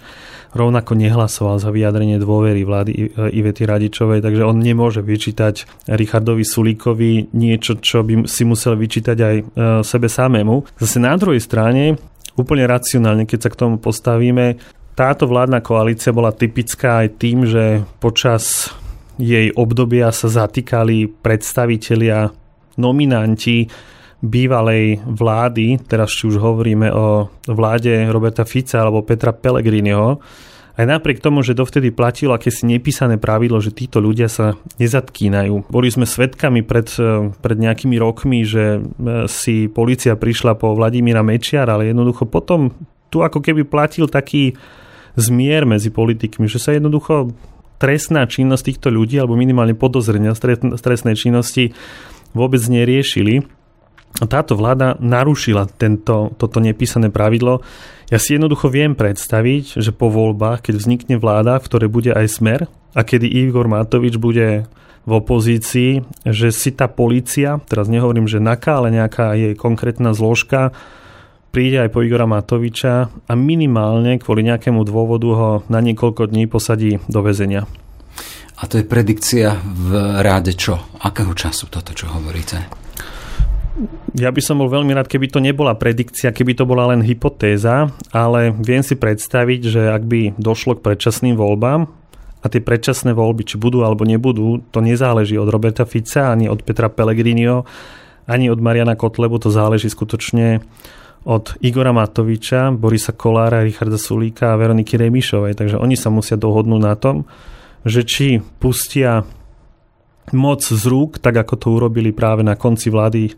rovnako 0.53 0.93
nehlasoval 0.93 1.57
za 1.57 1.73
vyjadrenie 1.73 2.21
dôvery 2.21 2.61
vlády 2.63 2.93
e, 2.93 3.01
Ivety 3.33 3.65
Radičovej, 3.65 4.21
takže 4.21 4.45
on 4.45 4.61
nemôže 4.61 5.01
vyčítať 5.01 5.89
Richardovi 5.89 6.45
Sulíkovi 6.45 7.33
niečo, 7.33 7.81
čo 7.81 8.05
by 8.05 8.29
si 8.29 8.45
musel 8.45 8.77
vyčítať 8.77 9.17
aj 9.17 9.37
e, 9.41 9.45
sebe 9.81 10.13
samému. 10.13 10.77
Zase 10.77 11.01
na 11.01 11.17
druhej 11.17 11.41
strane, 11.41 11.97
úplne 12.37 12.69
racionálne, 12.69 13.25
keď 13.25 13.49
sa 13.49 13.51
k 13.51 13.59
tomu 13.59 13.81
postavíme, 13.81 14.61
táto 14.93 15.25
vládna 15.25 15.65
koalícia 15.65 16.13
bola 16.13 16.37
typická 16.37 17.01
aj 17.01 17.09
tým, 17.17 17.49
že 17.49 17.81
počas 17.97 18.69
jej 19.17 19.49
obdobia 19.57 20.13
sa 20.13 20.29
zatýkali 20.29 21.09
predstavitelia, 21.25 22.29
nominanti 22.77 23.69
bývalej 24.23 25.03
vlády, 25.03 25.83
teraz 25.83 26.15
či 26.15 26.31
už 26.31 26.39
hovoríme 26.39 26.89
o 26.95 27.27
vláde 27.51 28.07
Roberta 28.07 28.47
Fica 28.47 28.81
alebo 28.81 29.03
Petra 29.03 29.35
Pellegriniho, 29.35 30.23
aj 30.73 30.89
napriek 30.89 31.21
tomu, 31.21 31.45
že 31.45 31.53
dovtedy 31.53 31.93
platilo 31.93 32.33
akési 32.33 32.65
nepísané 32.65 33.21
pravidlo, 33.21 33.61
že 33.61 33.77
títo 33.77 34.01
ľudia 34.01 34.33
sa 34.33 34.57
nezatkínajú. 34.81 35.69
Boli 35.69 35.93
sme 35.93 36.09
svedkami 36.09 36.65
pred, 36.65 36.89
pred 37.45 37.59
nejakými 37.61 38.01
rokmi, 38.01 38.41
že 38.41 38.81
e, 38.81 39.29
si 39.29 39.69
policia 39.69 40.17
prišla 40.17 40.57
po 40.57 40.73
Vladimíra 40.73 41.21
Mečiar, 41.21 41.69
ale 41.69 41.93
jednoducho 41.93 42.25
potom 42.25 42.73
tu 43.13 43.21
ako 43.21 43.45
keby 43.45 43.69
platil 43.69 44.09
taký 44.09 44.57
zmier 45.13 45.69
medzi 45.69 45.93
politikmi, 45.93 46.49
že 46.49 46.57
sa 46.57 46.73
jednoducho 46.73 47.37
trestná 47.77 48.25
činnosť 48.25 48.73
týchto 48.73 48.89
ľudí, 48.89 49.21
alebo 49.21 49.37
minimálne 49.37 49.77
podozrenia 49.77 50.33
z 50.33 50.81
trestnej 50.81 51.21
činnosti 51.21 51.77
vôbec 52.33 52.65
neriešili. 52.65 53.45
Táto 54.29 54.53
vláda 54.55 55.01
narušila 55.01 55.69
tento, 55.81 56.37
toto 56.37 56.59
nepísané 56.61 57.09
pravidlo. 57.09 57.65
Ja 58.13 58.21
si 58.21 58.37
jednoducho 58.37 58.69
viem 58.69 58.93
predstaviť, 58.93 59.81
že 59.81 59.91
po 59.97 60.13
voľbách, 60.13 60.69
keď 60.69 60.75
vznikne 60.77 61.17
vláda, 61.17 61.57
v 61.57 61.67
ktorej 61.69 61.89
bude 61.89 62.13
aj 62.13 62.27
smer 62.29 62.61
a 62.93 63.01
kedy 63.01 63.25
Igor 63.25 63.73
Matovič 63.73 64.21
bude 64.21 64.69
v 65.03 65.11
opozícii, 65.11 66.05
že 66.29 66.55
si 66.55 66.71
tá 66.71 66.87
policia, 66.87 67.59
teraz 67.67 67.91
nehovorím, 67.91 68.31
že 68.31 68.39
NAKA, 68.39 68.73
ale 68.79 68.89
nejaká 68.95 69.35
jej 69.35 69.55
konkrétna 69.59 70.15
zložka, 70.15 70.71
príde 71.51 71.83
aj 71.83 71.91
po 71.91 72.01
Igora 72.07 72.29
Matoviča 72.29 73.11
a 73.11 73.33
minimálne 73.35 74.17
kvôli 74.23 74.47
nejakému 74.47 74.87
dôvodu 74.87 75.29
ho 75.33 75.51
na 75.67 75.83
niekoľko 75.83 76.31
dní 76.31 76.47
posadí 76.47 77.03
do 77.11 77.21
väzenia. 77.21 77.67
A 78.63 78.71
to 78.71 78.79
je 78.79 78.87
predikcia 78.87 79.59
v 79.59 80.23
ráde 80.23 80.55
čo? 80.55 80.79
Akého 81.03 81.35
času 81.35 81.67
toto, 81.67 81.91
čo 81.91 82.07
hovoríte? 82.07 82.63
Ja 84.13 84.29
by 84.29 84.43
som 84.45 84.61
bol 84.61 84.69
veľmi 84.69 84.93
rád, 84.93 85.09
keby 85.09 85.33
to 85.33 85.41
nebola 85.41 85.73
predikcia, 85.73 86.35
keby 86.37 86.53
to 86.53 86.69
bola 86.69 86.93
len 86.93 87.01
hypotéza, 87.01 87.89
ale 88.13 88.53
viem 88.53 88.85
si 88.85 88.93
predstaviť, 88.93 89.61
že 89.65 89.83
ak 89.89 90.03
by 90.05 90.21
došlo 90.37 90.77
k 90.77 90.85
predčasným 90.85 91.35
voľbám, 91.41 91.89
a 92.43 92.51
tie 92.51 92.59
predčasné 92.59 93.15
voľby, 93.15 93.47
či 93.47 93.55
budú 93.55 93.87
alebo 93.87 94.03
nebudú, 94.03 94.67
to 94.75 94.83
nezáleží 94.83 95.39
od 95.39 95.47
Roberta 95.47 95.87
Fica, 95.87 96.35
ani 96.35 96.51
od 96.51 96.67
Petra 96.67 96.91
Pellegrinio, 96.91 97.63
ani 98.27 98.51
od 98.51 98.59
Mariana 98.59 98.99
Kotlebu, 98.99 99.39
to 99.39 99.55
záleží 99.55 99.87
skutočne 99.87 100.59
od 101.23 101.55
Igora 101.63 101.95
Matoviča, 101.95 102.75
Borisa 102.75 103.15
Kolára, 103.15 103.63
Richarda 103.63 103.95
Sulíka 103.95 104.51
a 104.51 104.59
Veroniky 104.59 104.99
Remišovej. 104.99 105.55
Takže 105.55 105.77
oni 105.79 105.95
sa 105.95 106.11
musia 106.11 106.35
dohodnúť 106.35 106.83
na 106.83 106.99
tom, 106.99 107.31
že 107.87 108.03
či 108.03 108.43
pustia 108.59 109.23
moc 110.31 110.63
z 110.63 110.85
rúk, 110.87 111.19
tak 111.19 111.35
ako 111.43 111.55
to 111.59 111.69
urobili 111.75 112.15
práve 112.15 112.47
na 112.47 112.55
konci 112.55 112.95
vlády 112.95 113.35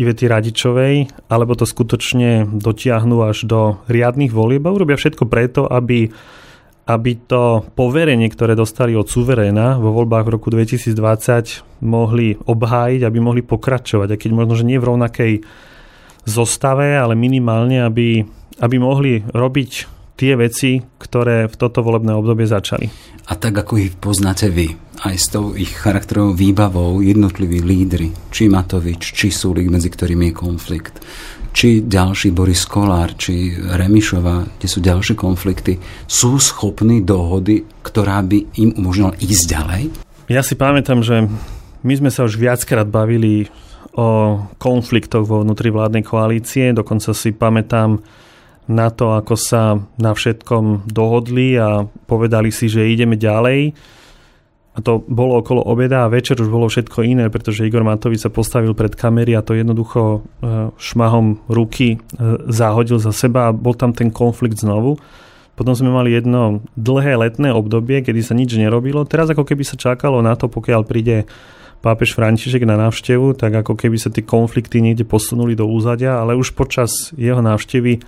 Ivety 0.00 0.26
Radičovej, 0.26 1.28
alebo 1.30 1.54
to 1.54 1.68
skutočne 1.68 2.50
dotiahnu 2.50 3.22
až 3.22 3.46
do 3.46 3.60
riadnych 3.86 4.34
volieb 4.34 4.66
a 4.66 4.74
urobia 4.74 4.98
všetko 4.98 5.30
preto, 5.30 5.70
aby 5.70 6.10
aby 6.90 7.22
to 7.22 7.62
poverenie, 7.78 8.26
ktoré 8.26 8.58
dostali 8.58 8.98
od 8.98 9.06
suveréna 9.06 9.78
vo 9.78 9.94
voľbách 9.94 10.26
v 10.26 10.34
roku 10.34 10.50
2020 10.50 11.86
mohli 11.86 12.34
obhájiť, 12.34 13.06
aby 13.06 13.18
mohli 13.22 13.46
pokračovať, 13.46 14.10
aj 14.10 14.18
keď 14.18 14.30
možno, 14.34 14.58
že 14.58 14.66
nie 14.66 14.82
v 14.82 14.88
rovnakej 14.90 15.32
zostave, 16.26 16.98
ale 16.98 17.14
minimálne, 17.14 17.86
aby, 17.86 18.26
aby 18.58 18.76
mohli 18.82 19.22
robiť 19.22 19.99
tie 20.20 20.36
veci, 20.36 20.84
ktoré 21.00 21.48
v 21.48 21.56
toto 21.56 21.80
volebné 21.80 22.12
obdobie 22.12 22.44
začali. 22.44 22.92
A 23.32 23.40
tak 23.40 23.56
ako 23.56 23.80
ich 23.80 23.96
poznáte 23.96 24.52
vy, 24.52 24.76
aj 25.00 25.16
s 25.16 25.26
tou 25.32 25.56
ich 25.56 25.72
charakterovou 25.72 26.36
výbavou 26.36 27.00
jednotliví 27.00 27.64
lídry, 27.64 28.12
či 28.28 28.52
Matovič, 28.52 29.16
či 29.16 29.32
Sulik, 29.32 29.72
medzi 29.72 29.88
ktorými 29.88 30.28
je 30.28 30.34
konflikt, 30.36 31.00
či 31.56 31.80
ďalší 31.80 32.36
Boris 32.36 32.68
Kolár, 32.68 33.16
či 33.16 33.56
Remišova, 33.56 34.60
kde 34.60 34.68
sú 34.68 34.84
ďalšie 34.84 35.16
konflikty, 35.16 35.80
sú 36.04 36.36
schopní 36.36 37.00
dohody, 37.00 37.64
ktorá 37.80 38.20
by 38.20 38.60
im 38.60 38.76
umožnila 38.76 39.16
ísť 39.16 39.44
ďalej? 39.48 39.82
Ja 40.28 40.44
si 40.44 40.54
pamätám, 40.54 41.00
že 41.00 41.26
my 41.80 41.94
sme 41.96 42.10
sa 42.12 42.28
už 42.28 42.36
viackrát 42.36 42.84
bavili 42.86 43.48
o 43.96 44.38
konfliktoch 44.60 45.26
vo 45.26 45.42
vnútri 45.42 45.72
vládnej 45.74 46.06
koalície, 46.06 46.70
dokonca 46.70 47.10
si 47.10 47.34
pamätám 47.34 47.98
na 48.70 48.88
to, 48.94 49.18
ako 49.18 49.34
sa 49.34 49.82
na 49.98 50.14
všetkom 50.14 50.86
dohodli 50.86 51.58
a 51.58 51.90
povedali 52.06 52.54
si, 52.54 52.70
že 52.70 52.86
ideme 52.86 53.18
ďalej 53.18 53.74
a 54.70 54.78
to 54.78 55.02
bolo 55.02 55.42
okolo 55.42 55.66
obeda 55.66 56.06
a 56.06 56.12
večer 56.12 56.38
už 56.38 56.46
bolo 56.46 56.70
všetko 56.70 57.02
iné, 57.02 57.26
pretože 57.26 57.66
Igor 57.66 57.82
Matovič 57.82 58.22
sa 58.22 58.30
postavil 58.30 58.70
pred 58.78 58.94
kamery 58.94 59.34
a 59.34 59.42
to 59.42 59.58
jednoducho 59.58 60.00
e, 60.00 60.18
šmahom 60.78 61.42
ruky 61.50 61.98
e, 61.98 62.26
zahodil 62.46 63.02
za 63.02 63.10
seba 63.10 63.50
a 63.50 63.56
bol 63.56 63.74
tam 63.74 63.90
ten 63.90 64.14
konflikt 64.14 64.62
znovu. 64.62 64.94
Potom 65.58 65.74
sme 65.74 65.90
mali 65.90 66.14
jedno 66.14 66.62
dlhé 66.78 67.18
letné 67.18 67.50
obdobie, 67.50 68.06
kedy 68.06 68.22
sa 68.22 68.38
nič 68.38 68.54
nerobilo. 68.54 69.02
Teraz 69.04 69.26
ako 69.28 69.42
keby 69.42 69.66
sa 69.66 69.74
čakalo 69.74 70.22
na 70.22 70.38
to, 70.38 70.46
pokiaľ 70.46 70.86
príde 70.86 71.26
pápež 71.82 72.14
František 72.14 72.62
na 72.62 72.78
návštevu, 72.78 73.34
tak 73.34 73.50
ako 73.66 73.74
keby 73.74 73.98
sa 73.98 74.08
tie 74.08 74.22
konflikty 74.22 74.78
niekde 74.78 75.02
posunuli 75.02 75.58
do 75.58 75.66
úzadia, 75.66 76.22
ale 76.22 76.38
už 76.38 76.54
počas 76.54 77.10
jeho 77.18 77.42
návštevy 77.42 78.00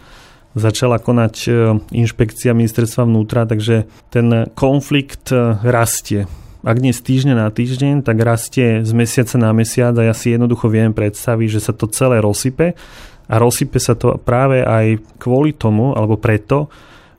začala 0.52 1.00
konať 1.00 1.34
e, 1.44 1.50
inšpekcia 1.96 2.52
ministerstva 2.52 3.08
vnútra, 3.08 3.48
takže 3.48 3.88
ten 4.12 4.48
konflikt 4.52 5.32
rastie. 5.62 6.28
Ak 6.62 6.78
nie 6.78 6.94
z 6.94 7.02
týždňa 7.02 7.34
na 7.34 7.50
týždeň, 7.50 8.06
tak 8.06 8.22
rastie 8.22 8.86
z 8.86 8.92
mesiaca 8.94 9.34
na 9.34 9.50
mesiac 9.50 9.98
a 9.98 10.06
ja 10.06 10.14
si 10.14 10.30
jednoducho 10.30 10.70
viem 10.70 10.94
predstaviť, 10.94 11.48
že 11.58 11.60
sa 11.60 11.74
to 11.74 11.90
celé 11.90 12.22
rozsype. 12.22 12.78
A 13.26 13.34
rozsype 13.42 13.82
sa 13.82 13.98
to 13.98 14.14
práve 14.22 14.62
aj 14.62 15.02
kvôli 15.18 15.50
tomu, 15.50 15.90
alebo 15.98 16.14
preto, 16.14 16.70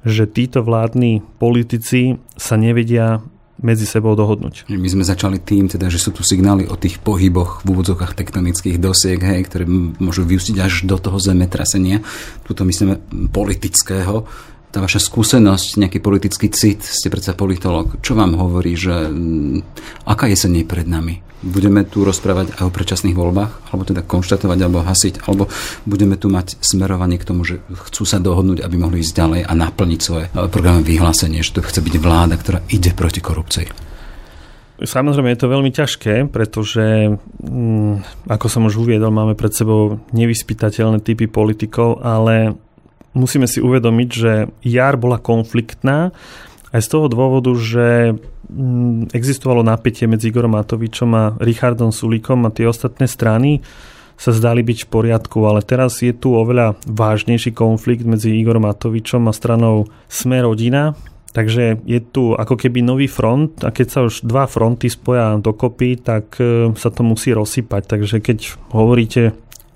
že 0.08 0.32
títo 0.32 0.63
vládni 0.63 1.19
politici 1.39 2.19
sa 2.39 2.56
nevedia 2.56 3.19
medzi 3.63 3.88
sebou 3.88 4.13
dohodnúť. 4.13 4.67
My 4.67 4.89
sme 4.91 5.08
začali 5.08 5.39
tým, 5.39 5.71
teda, 5.71 5.88
že 5.88 5.97
sú 5.97 6.12
tu 6.12 6.21
signály 6.21 6.67
o 6.67 6.76
tých 6.76 6.99
pohyboch 6.99 7.63
v 7.63 7.73
úvodzokách 7.73 8.13
tektonických 8.13 8.78
dosiek, 8.78 9.17
hej, 9.17 9.47
ktoré 9.47 9.63
môžu 10.04 10.28
vyústiť 10.28 10.60
až 10.60 10.84
do 10.84 10.99
toho 10.99 11.15
zemetrasenia. 11.17 12.04
Tuto 12.43 12.67
myslíme 12.67 12.99
politického 13.32 14.28
tá 14.74 14.82
vaša 14.82 15.06
skúsenosť, 15.06 15.78
nejaký 15.78 16.02
politický 16.02 16.50
cit, 16.50 16.82
ste 16.82 17.14
predsa 17.14 17.38
politolog. 17.38 18.02
Čo 18.02 18.18
vám 18.18 18.34
hovorí, 18.34 18.74
že 18.74 19.14
m, 19.14 19.62
mm, 19.62 20.10
aká 20.10 20.26
jeseň 20.26 20.66
je 20.66 20.66
pred 20.66 20.90
nami? 20.90 21.22
Budeme 21.46 21.86
tu 21.86 22.02
rozprávať 22.02 22.58
aj 22.58 22.64
o 22.66 22.74
predčasných 22.74 23.14
voľbách, 23.14 23.70
alebo 23.70 23.84
teda 23.86 24.02
konštatovať, 24.02 24.58
alebo 24.64 24.82
hasiť, 24.82 25.30
alebo 25.30 25.46
budeme 25.86 26.18
tu 26.18 26.34
mať 26.34 26.58
smerovanie 26.58 27.22
k 27.22 27.28
tomu, 27.30 27.46
že 27.46 27.62
chcú 27.70 28.08
sa 28.08 28.18
dohodnúť, 28.18 28.66
aby 28.66 28.76
mohli 28.80 29.06
ísť 29.06 29.14
ďalej 29.14 29.42
a 29.46 29.52
naplniť 29.54 30.00
svoje 30.02 30.26
e, 30.26 30.32
programy 30.50 30.82
vyhlásenie, 30.82 31.46
že 31.46 31.54
to 31.54 31.62
chce 31.62 31.84
byť 31.84 31.96
vláda, 32.02 32.40
ktorá 32.40 32.66
ide 32.72 32.96
proti 32.98 33.22
korupcii. 33.22 33.68
Samozrejme 34.82 35.30
je 35.36 35.40
to 35.40 35.54
veľmi 35.54 35.70
ťažké, 35.70 36.34
pretože, 36.34 37.14
mm, 37.46 38.26
ako 38.26 38.48
som 38.50 38.66
už 38.66 38.82
uviedol, 38.82 39.14
máme 39.14 39.38
pred 39.38 39.54
sebou 39.54 40.02
nevyspytateľné 40.16 41.04
typy 41.06 41.30
politikov, 41.30 42.02
ale 42.02 42.58
musíme 43.13 43.47
si 43.49 43.62
uvedomiť, 43.62 44.10
že 44.10 44.32
jar 44.65 44.97
bola 44.97 45.17
konfliktná 45.17 46.13
aj 46.73 46.82
z 46.82 46.89
toho 46.89 47.06
dôvodu, 47.06 47.54
že 47.54 48.17
mm, 48.49 49.13
existovalo 49.13 49.62
napätie 49.62 50.10
medzi 50.10 50.34
Igorom 50.34 50.58
Matovičom 50.58 51.10
a 51.13 51.23
Richardom 51.38 51.93
Sulikom 51.93 52.49
a 52.49 52.54
tie 52.54 52.65
ostatné 52.65 53.06
strany 53.06 53.62
sa 54.17 54.30
zdali 54.30 54.62
byť 54.62 54.86
v 54.86 54.91
poriadku, 54.93 55.41
ale 55.45 55.65
teraz 55.65 56.02
je 56.02 56.13
tu 56.13 56.38
oveľa 56.38 56.78
vážnejší 56.86 57.54
konflikt 57.54 58.06
medzi 58.06 58.34
Igorom 58.38 58.65
Matovičom 58.65 59.26
a 59.30 59.34
stranou 59.34 59.89
Sme 60.10 60.41
rodina, 60.41 60.97
Takže 61.34 61.82
je 61.89 61.97
tu 61.97 62.38
ako 62.38 62.54
keby 62.54 62.86
nový 62.86 63.10
front 63.10 63.58
a 63.65 63.73
keď 63.73 63.88
sa 63.89 63.99
už 64.06 64.21
dva 64.21 64.45
fronty 64.45 64.86
spoja 64.86 65.41
dokopy, 65.41 65.97
tak 65.97 66.38
e, 66.38 66.69
sa 66.78 66.93
to 66.93 67.02
musí 67.02 67.34
rozsypať. 67.34 67.82
Takže 67.89 68.21
keď 68.21 68.54
hovoríte 68.69 69.34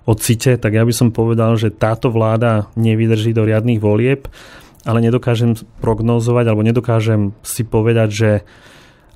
o 0.07 0.13
CITE, 0.15 0.55
tak 0.55 0.71
ja 0.71 0.87
by 0.87 0.93
som 0.95 1.11
povedal, 1.11 1.59
že 1.59 1.75
táto 1.75 2.07
vláda 2.07 2.71
nevydrží 2.79 3.35
do 3.35 3.43
riadných 3.43 3.83
volieb, 3.83 4.31
ale 4.87 5.03
nedokážem 5.03 5.59
prognózovať 5.83 6.45
alebo 6.47 6.63
nedokážem 6.63 7.35
si 7.43 7.67
povedať, 7.67 8.09
že 8.09 8.31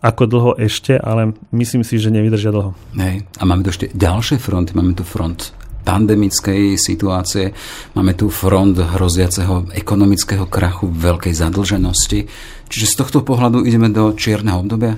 ako 0.03 0.23
dlho 0.27 0.51
ešte, 0.57 0.97
ale 0.97 1.31
myslím 1.55 1.85
si, 1.87 2.01
že 2.01 2.11
nevydržia 2.11 2.51
dlho. 2.51 2.75
Hej. 2.97 3.23
A 3.39 3.43
máme 3.47 3.63
tu 3.63 3.71
ešte 3.71 3.93
ďalšie 3.93 4.41
fronty. 4.41 4.73
Máme 4.73 4.97
tu 4.97 5.05
front 5.05 5.53
pandemickej 5.81 6.77
situácie, 6.77 7.53
máme 7.97 8.13
tu 8.13 8.29
front 8.29 8.77
hroziaceho 8.77 9.73
ekonomického 9.73 10.45
krachu, 10.45 10.89
veľkej 10.89 11.33
zadlženosti. 11.33 12.29
Čiže 12.69 12.85
z 12.85 12.95
tohto 12.97 13.19
pohľadu 13.25 13.65
ideme 13.65 13.89
do 13.89 14.13
čierneho 14.13 14.61
obdobia? 14.61 14.97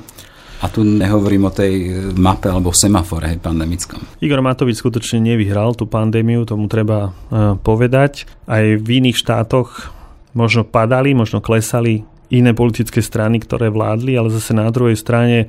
A 0.64 0.72
tu 0.72 0.88
nehovorím 0.88 1.52
o 1.52 1.52
tej 1.52 1.92
mape 2.16 2.48
alebo 2.48 2.72
semafore 2.72 3.36
pandemickom. 3.36 4.24
Igor 4.24 4.40
Matovič 4.40 4.80
skutočne 4.80 5.20
nevyhral 5.20 5.76
tú 5.76 5.84
pandémiu, 5.84 6.48
tomu 6.48 6.72
treba 6.72 7.12
e, 7.12 7.60
povedať. 7.60 8.24
Aj 8.48 8.64
v 8.64 8.88
iných 9.04 9.20
štátoch 9.20 9.92
možno 10.32 10.64
padali, 10.64 11.12
možno 11.12 11.44
klesali 11.44 12.08
iné 12.32 12.56
politické 12.56 13.04
strany, 13.04 13.44
ktoré 13.44 13.68
vládli, 13.68 14.16
ale 14.16 14.32
zase 14.32 14.56
na 14.56 14.72
druhej 14.72 14.96
strane 14.96 15.38
e, 15.44 15.48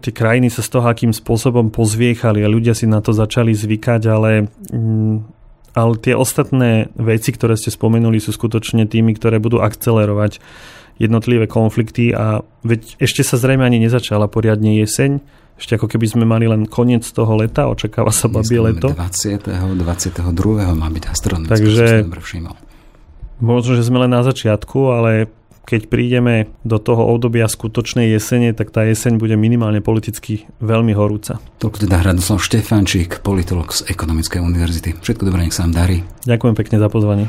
tie 0.00 0.16
krajiny 0.16 0.48
sa 0.48 0.64
z 0.64 0.80
toho 0.80 0.88
akým 0.88 1.12
spôsobom 1.12 1.68
pozviechali 1.68 2.40
a 2.40 2.48
ľudia 2.48 2.72
si 2.72 2.88
na 2.88 3.04
to 3.04 3.12
začali 3.12 3.52
zvykať, 3.52 4.02
ale, 4.08 4.48
mm, 4.72 5.16
ale 5.76 5.92
tie 6.00 6.16
ostatné 6.16 6.88
veci, 6.96 7.36
ktoré 7.36 7.52
ste 7.52 7.68
spomenuli, 7.68 8.16
sú 8.16 8.32
skutočne 8.32 8.88
tými, 8.88 9.12
ktoré 9.12 9.36
budú 9.38 9.60
akcelerovať 9.60 10.40
jednotlivé 11.00 11.48
konflikty 11.48 12.12
a 12.12 12.44
veď 12.60 13.00
ešte 13.00 13.24
sa 13.24 13.40
zrejme 13.40 13.64
ani 13.64 13.80
nezačala 13.80 14.28
poriadne 14.28 14.76
jeseň, 14.84 15.24
ešte 15.60 15.76
ako 15.76 15.92
keby 15.92 16.06
sme 16.08 16.24
mali 16.24 16.48
len 16.48 16.64
koniec 16.64 17.04
toho 17.04 17.36
leta, 17.36 17.68
očakáva 17.68 18.12
sa 18.12 18.28
babie 18.32 18.60
leto. 18.60 18.92
20. 18.92 19.44
22. 19.76 20.24
má 20.72 20.88
byť 20.88 21.04
astronomické, 21.08 21.52
Takže, 21.52 21.86
Možno, 23.40 23.72
že 23.72 23.84
sme 23.84 24.04
len 24.04 24.12
na 24.12 24.20
začiatku, 24.20 24.78
ale 24.92 25.32
keď 25.64 25.86
prídeme 25.86 26.48
do 26.64 26.80
toho 26.80 27.08
obdobia 27.12 27.46
skutočnej 27.46 28.08
jesene, 28.10 28.52
tak 28.56 28.72
tá 28.72 28.84
jeseň 28.88 29.20
bude 29.20 29.36
minimálne 29.36 29.84
politicky 29.84 30.48
veľmi 30.60 30.96
horúca. 30.96 31.38
Toľko 31.60 31.86
teda 31.86 32.04
Radoslav 32.04 32.40
Štefančík, 32.40 33.20
politolog 33.20 33.70
z 33.70 33.86
Ekonomickej 33.88 34.40
univerzity. 34.40 34.98
Všetko 34.98 35.28
dobré, 35.28 35.46
nech 35.46 35.56
sa 35.56 35.68
vám 35.68 35.76
darí. 35.76 36.02
Ďakujem 36.26 36.54
pekne 36.56 36.76
za 36.80 36.88
pozvanie. 36.88 37.28